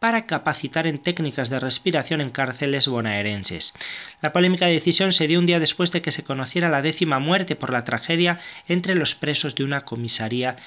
[0.04, 3.74] para capacitar en técnicas de respiración en cárceles bonaerenses.
[4.22, 7.56] La polémica decisión se dio un día después de que se conociera la décima muerte
[7.56, 10.58] por la tragedia entre los presos de una comisaría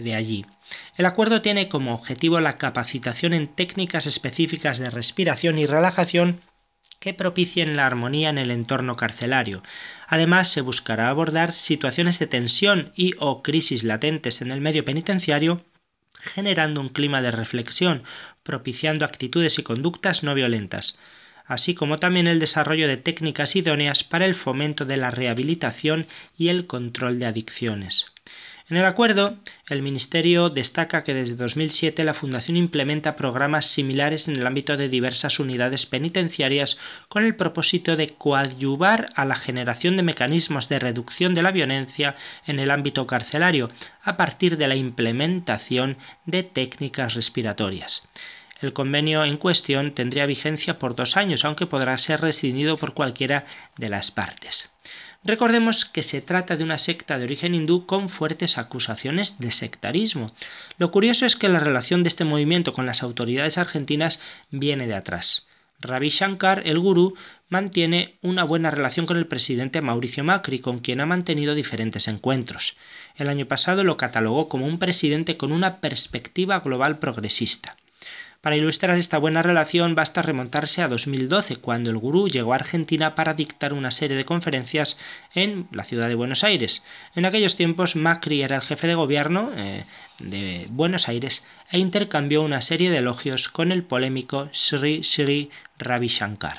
[0.00, 0.46] de allí.
[0.96, 6.40] El acuerdo tiene como objetivo la capacitación en técnicas específicas de respiración y relajación
[7.00, 9.62] que propicien la armonía en el entorno carcelario.
[10.06, 15.64] Además, se buscará abordar situaciones de tensión y o crisis latentes en el medio penitenciario
[16.24, 18.04] generando un clima de reflexión,
[18.42, 20.98] propiciando actitudes y conductas no violentas,
[21.44, 26.06] así como también el desarrollo de técnicas idóneas para el fomento de la rehabilitación
[26.38, 28.06] y el control de adicciones.
[28.74, 29.36] En el acuerdo,
[29.68, 34.88] el Ministerio destaca que desde 2007 la Fundación implementa programas similares en el ámbito de
[34.88, 36.76] diversas unidades penitenciarias
[37.08, 42.16] con el propósito de coadyuvar a la generación de mecanismos de reducción de la violencia
[42.48, 43.70] en el ámbito carcelario
[44.02, 45.96] a partir de la implementación
[46.26, 48.02] de técnicas respiratorias.
[48.60, 53.44] El convenio en cuestión tendría vigencia por dos años, aunque podrá ser rescindido por cualquiera
[53.76, 54.72] de las partes.
[55.24, 60.34] Recordemos que se trata de una secta de origen hindú con fuertes acusaciones de sectarismo.
[60.76, 64.20] Lo curioso es que la relación de este movimiento con las autoridades argentinas
[64.50, 65.46] viene de atrás.
[65.80, 67.14] Ravi Shankar, el gurú,
[67.48, 72.76] mantiene una buena relación con el presidente Mauricio Macri, con quien ha mantenido diferentes encuentros.
[73.16, 77.76] El año pasado lo catalogó como un presidente con una perspectiva global progresista.
[78.44, 83.14] Para ilustrar esta buena relación basta remontarse a 2012, cuando el gurú llegó a Argentina
[83.14, 84.98] para dictar una serie de conferencias
[85.34, 86.84] en la ciudad de Buenos Aires.
[87.14, 89.86] En aquellos tiempos Macri era el jefe de gobierno eh,
[90.18, 96.08] de Buenos Aires e intercambió una serie de elogios con el polémico Sri Sri Ravi
[96.08, 96.58] Shankar.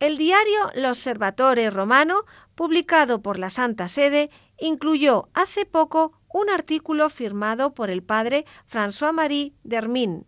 [0.00, 2.22] El diario L'Osservatore Romano,
[2.54, 9.52] publicado por la Santa Sede, incluyó hace poco un artículo firmado por el padre François-Marie
[9.62, 10.24] Dermin,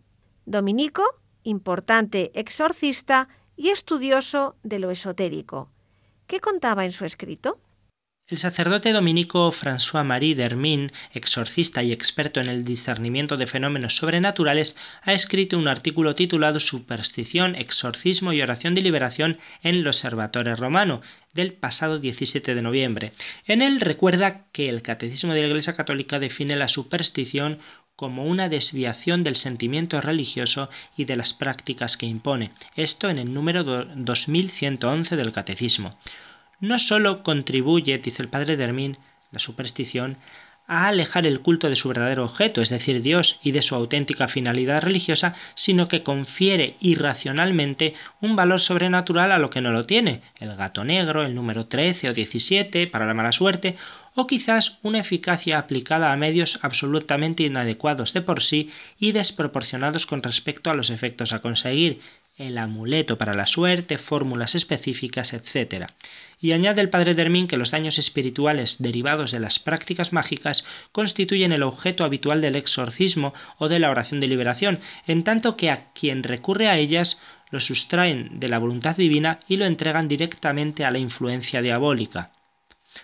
[0.47, 1.03] dominico,
[1.43, 5.69] importante exorcista y estudioso de lo esotérico.
[6.25, 7.59] ¿Qué contaba en su escrito?
[8.29, 15.13] El sacerdote dominico François-Marie Dermin, exorcista y experto en el discernimiento de fenómenos sobrenaturales, ha
[15.13, 21.01] escrito un artículo titulado Superstición, Exorcismo y Oración de Liberación en el Observatorio Romano,
[21.33, 23.13] del pasado 17 de noviembre.
[23.45, 27.59] En él recuerda que el Catecismo de la Iglesia Católica define la superstición
[27.97, 32.51] como una desviación del sentimiento religioso y de las prácticas que impone.
[32.75, 35.97] Esto en el número 2111 del Catecismo.
[36.59, 38.97] no solo contribuye, dice el padre Dermín,
[39.31, 40.17] la superstición,
[40.67, 44.27] a alejar el culto de su verdadero objeto, es decir, Dios, y de su auténtica
[44.27, 50.21] finalidad religiosa, sino que confiere irracionalmente un valor sobrenatural a lo que no lo tiene,
[50.39, 53.77] el gato negro, el número 13 o 17 para la mala suerte,
[54.19, 60.23] o quizás una eficacia aplicada a medios absolutamente inadecuados de por sí y desproporcionados con
[60.23, 62.01] respecto a los efectos a conseguir,
[62.35, 65.91] el amuleto para la suerte, fórmulas específicas, etc.
[66.41, 71.51] Y añade el padre Dermín que los daños espirituales derivados de las prácticas mágicas constituyen
[71.51, 75.91] el objeto habitual del exorcismo o de la oración de liberación, en tanto que a
[75.93, 77.19] quien recurre a ellas
[77.51, 82.31] lo sustraen de la voluntad divina y lo entregan directamente a la influencia diabólica.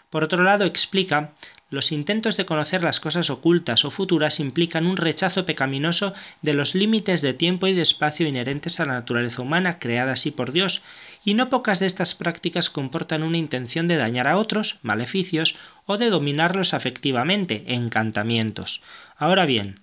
[0.10, 1.34] Por otro lado, explica
[1.70, 6.14] los intentos de conocer las cosas ocultas o futuras implican un rechazo pecaminoso
[6.44, 10.30] de los límites de tiempo y de espacio inherentes a la naturaleza humana creada así
[10.30, 10.84] por Dios,
[11.26, 15.56] y no pocas de estas prácticas comportan una intención de dañar a otros, maleficios,
[15.88, 18.82] o de dominarlos afectivamente, encantamientos.
[19.18, 19.80] Ahora bien,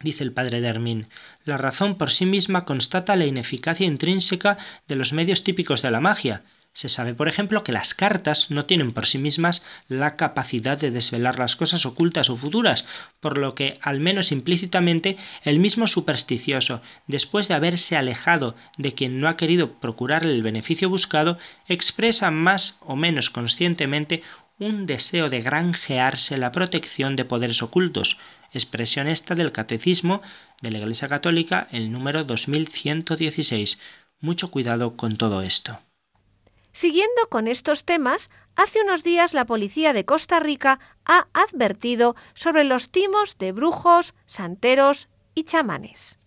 [0.00, 1.06] dice el padre Dermín,
[1.44, 6.00] la razón por sí misma constata la ineficacia intrínseca de los medios típicos de la
[6.00, 6.42] magia,
[6.78, 10.92] se sabe, por ejemplo, que las cartas no tienen por sí mismas la capacidad de
[10.92, 12.84] desvelar las cosas ocultas o futuras,
[13.18, 19.18] por lo que, al menos implícitamente, el mismo supersticioso, después de haberse alejado de quien
[19.18, 24.22] no ha querido procurarle el beneficio buscado, expresa más o menos conscientemente
[24.60, 28.18] un deseo de granjearse la protección de poderes ocultos,
[28.52, 30.22] expresión esta del Catecismo
[30.62, 33.80] de la Iglesia Católica, el número 2116.
[34.20, 35.80] Mucho cuidado con todo esto.
[36.80, 42.62] Siguiendo con estos temas, hace unos días la policía de Costa Rica ha advertido sobre
[42.62, 46.17] los timos de brujos, santeros y chamanes.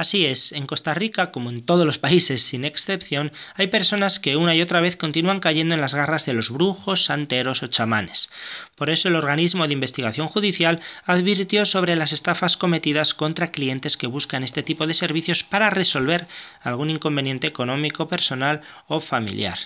[0.00, 4.34] Así es, en Costa Rica, como en todos los países sin excepción, hay personas que
[4.34, 8.30] una y otra vez continúan cayendo en las garras de los brujos, santeros o chamanes.
[8.76, 14.06] Por eso el organismo de investigación judicial advirtió sobre las estafas cometidas contra clientes que
[14.06, 16.26] buscan este tipo de servicios para resolver
[16.62, 19.58] algún inconveniente económico, personal o familiar.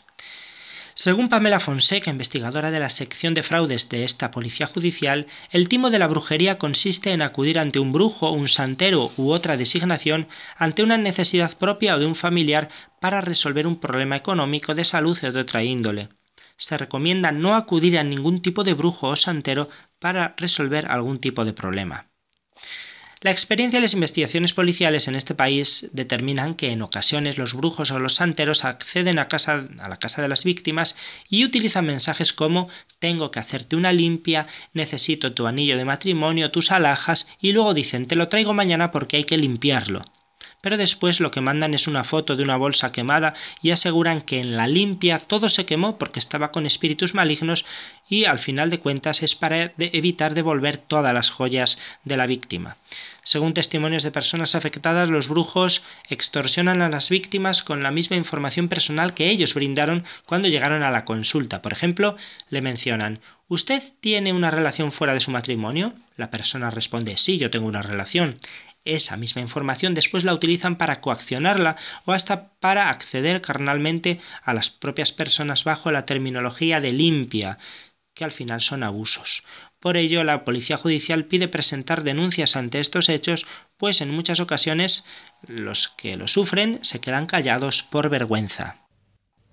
[0.97, 5.91] Según Pamela Fonseca, investigadora de la sección de fraudes de esta policía judicial, el timo
[5.91, 10.85] de la brujería consiste en acudir ante un brujo, un santero u otra designación ante
[10.85, 12.69] una necesidad propia o de un familiar
[13.01, 16.11] para resolver un problema económico, de salud o de otra índole.
[16.57, 19.69] Se recomienda no acudir a ningún tipo de brujo o santero
[19.99, 22.07] para resolver algún tipo de problema.
[23.21, 27.91] La experiencia y las investigaciones policiales en este país determinan que en ocasiones los brujos
[27.91, 30.97] o los santeros acceden a, casa, a la casa de las víctimas
[31.29, 36.71] y utilizan mensajes como tengo que hacerte una limpia, necesito tu anillo de matrimonio, tus
[36.71, 40.03] alhajas y luego dicen te lo traigo mañana porque hay que limpiarlo
[40.65, 44.41] pero después lo que mandan es una foto de una bolsa quemada y aseguran que
[44.41, 47.67] en la limpia todo se quemó porque estaba con espíritus malignos
[48.09, 52.79] y al final de cuentas es para evitar devolver todas las joyas de la víctima.
[53.23, 58.69] Según testimonios de personas afectadas, los brujos extorsionan a las víctimas con la misma información
[58.69, 61.61] personal que ellos brindaron cuando llegaron a la consulta.
[61.61, 62.17] Por ejemplo,
[62.49, 65.93] le mencionan ¿Usted tiene una relación fuera de su matrimonio?
[66.17, 68.39] La persona responde Sí, yo tengo una relación
[68.85, 74.71] esa misma información después la utilizan para coaccionarla o hasta para acceder carnalmente a las
[74.71, 77.59] propias personas bajo la terminología de limpia,
[78.15, 79.45] que al final son abusos.
[79.81, 85.05] Por ello, la Policía Judicial pide presentar denuncias ante estos hechos, pues en muchas ocasiones
[85.47, 88.79] los que lo sufren se quedan callados por vergüenza.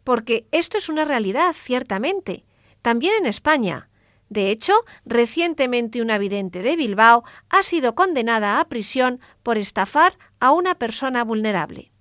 [0.03, 2.43] Porque esto es una realidad, ciertamente.
[2.81, 3.89] También en España.
[4.31, 4.71] De hecho,
[5.05, 11.25] recientemente una vidente de Bilbao ha sido condenada a prisión por estafar a una persona
[11.25, 11.91] vulnerable.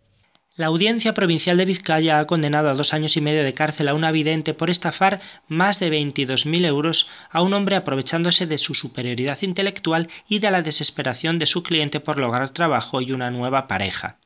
[0.54, 3.94] La Audiencia Provincial de Vizcaya ha condenado a dos años y medio de cárcel a
[3.94, 9.42] una vidente por estafar más de 22.000 euros a un hombre aprovechándose de su superioridad
[9.42, 14.18] intelectual y de la desesperación de su cliente por lograr trabajo y una nueva pareja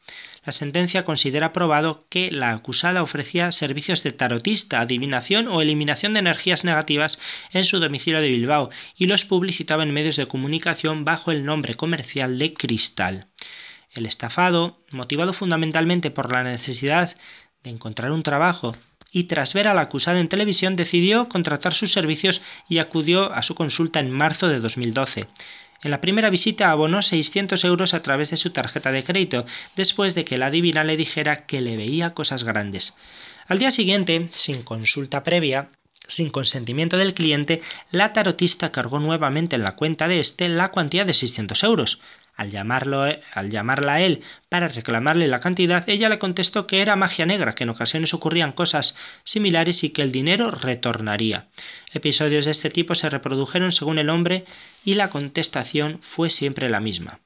[0.45, 6.21] la sentencia considera probado que la acusada ofrecía servicios de tarotista, adivinación o eliminación de
[6.21, 7.19] energías negativas
[7.53, 11.75] en su domicilio de Bilbao y los publicitaba en medios de comunicación bajo el nombre
[11.75, 13.29] comercial de Cristal.
[13.91, 17.17] El estafado, motivado fundamentalmente por la necesidad
[17.63, 18.75] de encontrar un trabajo
[19.11, 23.43] y tras ver a la acusada en televisión decidió contratar sus servicios y acudió a
[23.43, 25.29] su consulta en marzo de 2012.
[25.83, 29.45] En la primera visita abonó 600 euros a través de su tarjeta de crédito,
[29.77, 32.97] después de que la divina le dijera que le veía cosas grandes.
[33.47, 35.69] Al día siguiente, sin consulta previa,
[36.09, 41.05] sin consentimiento del cliente, la tarotista cargó nuevamente en la cuenta de este la cuantía
[41.05, 42.01] de 600 euros.
[42.37, 46.97] Al, llamarlo, al llamarla a él para reclamarle la cantidad, ella le contestó que era
[46.97, 51.47] magia negra, que en ocasiones ocurrían cosas similares y que el dinero retornaría.
[51.93, 54.45] Episodios de este tipo se reprodujeron según el hombre
[54.85, 57.21] y la contestación fue siempre la misma.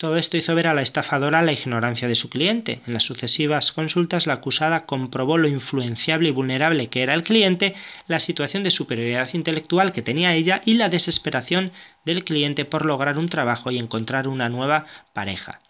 [0.00, 2.80] Todo esto hizo ver a la estafadora la ignorancia de su cliente.
[2.86, 7.74] En las sucesivas consultas, la acusada comprobó lo influenciable y vulnerable que era el cliente,
[8.06, 11.70] la situación de superioridad intelectual que tenía ella y la desesperación
[12.06, 15.60] del cliente por lograr un trabajo y encontrar una nueva pareja.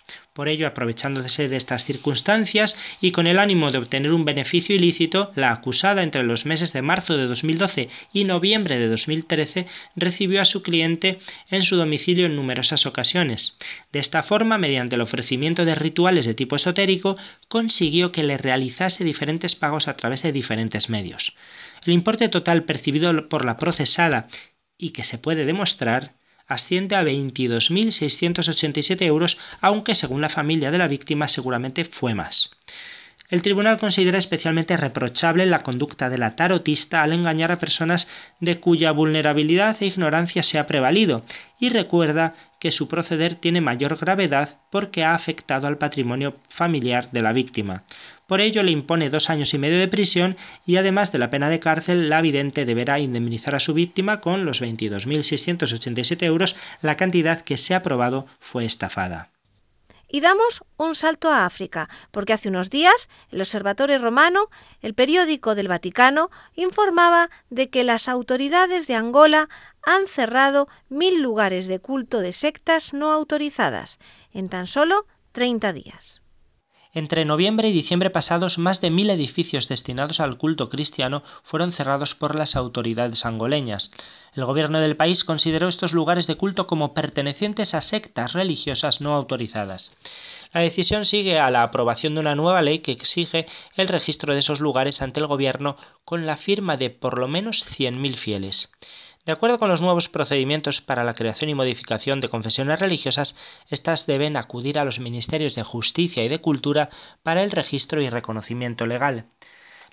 [0.40, 5.32] Por ello, aprovechándose de estas circunstancias y con el ánimo de obtener un beneficio ilícito,
[5.34, 9.66] la acusada entre los meses de marzo de 2012 y noviembre de 2013
[9.96, 11.18] recibió a su cliente
[11.50, 13.58] en su domicilio en numerosas ocasiones.
[13.92, 17.18] De esta forma, mediante el ofrecimiento de rituales de tipo esotérico,
[17.48, 21.36] consiguió que le realizase diferentes pagos a través de diferentes medios.
[21.84, 24.28] El importe total percibido por la procesada
[24.78, 26.14] y que se puede demostrar
[26.50, 32.50] asciende a 22.687 euros, aunque según la familia de la víctima seguramente fue más.
[33.30, 38.08] El tribunal considera especialmente reprochable la conducta de la tarotista al engañar a personas
[38.40, 41.22] de cuya vulnerabilidad e ignorancia se ha prevalido
[41.60, 47.22] y recuerda que su proceder tiene mayor gravedad porque ha afectado al patrimonio familiar de
[47.22, 47.84] la víctima.
[48.30, 51.48] Por ello le impone dos años y medio de prisión y además de la pena
[51.50, 57.40] de cárcel, la vidente deberá indemnizar a su víctima con los 22.687 euros, la cantidad
[57.40, 59.30] que se ha probado fue estafada.
[60.06, 64.48] Y damos un salto a África, porque hace unos días el Observatorio Romano,
[64.80, 69.48] el periódico del Vaticano, informaba de que las autoridades de Angola
[69.82, 73.98] han cerrado mil lugares de culto de sectas no autorizadas
[74.32, 76.19] en tan solo 30 días.
[76.92, 82.16] Entre noviembre y diciembre pasados, más de mil edificios destinados al culto cristiano fueron cerrados
[82.16, 83.92] por las autoridades angoleñas.
[84.34, 89.14] El gobierno del país consideró estos lugares de culto como pertenecientes a sectas religiosas no
[89.14, 89.96] autorizadas.
[90.52, 94.40] La decisión sigue a la aprobación de una nueva ley que exige el registro de
[94.40, 98.72] esos lugares ante el gobierno con la firma de por lo menos 100.000 fieles.
[99.26, 103.36] De acuerdo con los nuevos procedimientos para la creación y modificación de confesiones religiosas,
[103.68, 106.88] éstas deben acudir a los ministerios de Justicia y de Cultura
[107.22, 109.26] para el registro y reconocimiento legal.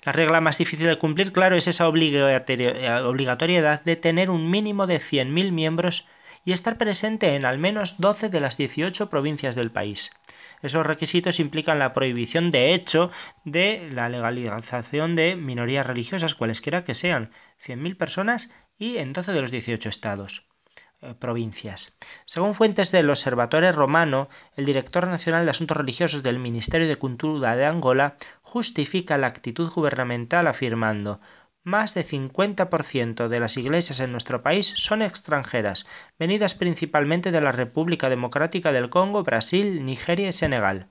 [0.02, 4.96] La regla más difícil de cumplir, claro, es esa obligatoriedad de tener un mínimo de
[4.96, 6.06] 100.000 miembros
[6.48, 10.12] y estar presente en al menos 12 de las 18 provincias del país.
[10.62, 13.10] Esos requisitos implican la prohibición de hecho
[13.44, 17.32] de la legalización de minorías religiosas, cualesquiera que sean,
[17.62, 20.48] 100.000 personas y en 12 de los 18 estados
[21.02, 21.98] eh, provincias.
[22.24, 27.56] Según fuentes del Observatorio Romano, el director nacional de Asuntos Religiosos del Ministerio de Cultura
[27.56, 31.20] de Angola justifica la actitud gubernamental afirmando
[31.64, 35.86] más de 50% de las iglesias en nuestro país son extranjeras,
[36.18, 40.88] venidas principalmente de la República Democrática del Congo, Brasil, Nigeria y Senegal.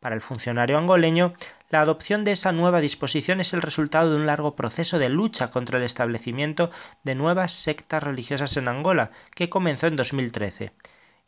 [0.00, 1.32] Para el funcionario angoleño,
[1.70, 5.48] la adopción de esa nueva disposición es el resultado de un largo proceso de lucha
[5.48, 6.70] contra el establecimiento
[7.02, 10.70] de nuevas sectas religiosas en Angola, que comenzó en 2013.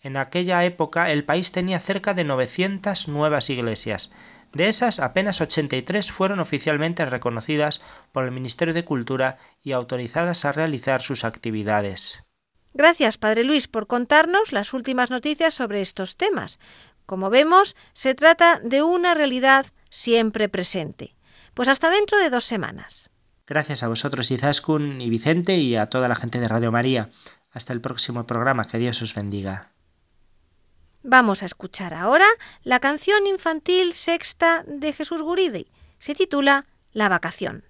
[0.03, 4.13] En aquella época el país tenía cerca de 900 nuevas iglesias,
[4.53, 7.83] de esas, apenas 83 fueron oficialmente reconocidas
[8.13, 12.25] por el Ministerio de Cultura y autorizadas a realizar sus actividades.
[12.73, 16.59] Gracias, Padre Luis, por contarnos las últimas noticias sobre estos temas.
[17.07, 21.17] Como vemos, se trata de una realidad siempre presente.
[21.55, 23.11] Pues hasta dentro de dos semanas.
[23.47, 27.11] Gracias a vosotros, Izaskun y Vicente, y a toda la gente de Radio María.
[27.51, 28.65] Hasta el próximo programa.
[28.65, 29.73] Que Dios os bendiga.
[31.03, 32.27] Vamos a escuchar ahora
[32.63, 35.67] la canción infantil sexta de Jesús Guridi.
[35.99, 37.70] Se titula La vacación.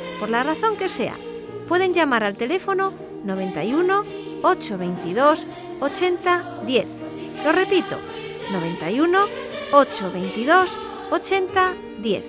[0.21, 1.15] por la razón que sea,
[1.67, 2.93] pueden llamar al teléfono
[3.23, 4.03] 91
[4.43, 5.47] 822
[5.79, 6.87] 80 10.
[7.43, 7.97] Lo repito,
[8.51, 9.17] 91
[9.71, 10.77] 822
[11.09, 12.25] 80 10.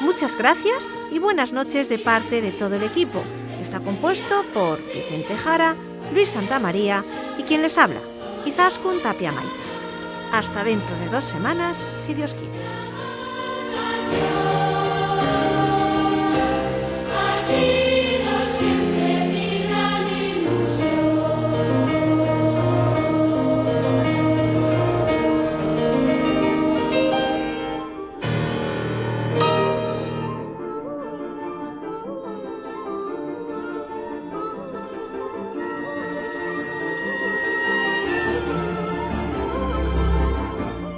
[0.00, 3.22] Muchas gracias y buenas noches de parte de todo el equipo.
[3.62, 5.76] Está compuesto por Vicente Jara,
[6.12, 7.04] Luis Santamaría
[7.38, 8.00] y quien les habla,
[8.44, 9.52] Izaskun Tapia Maiza.
[10.32, 12.50] Hasta dentro de dos semanas, si Dios quiere.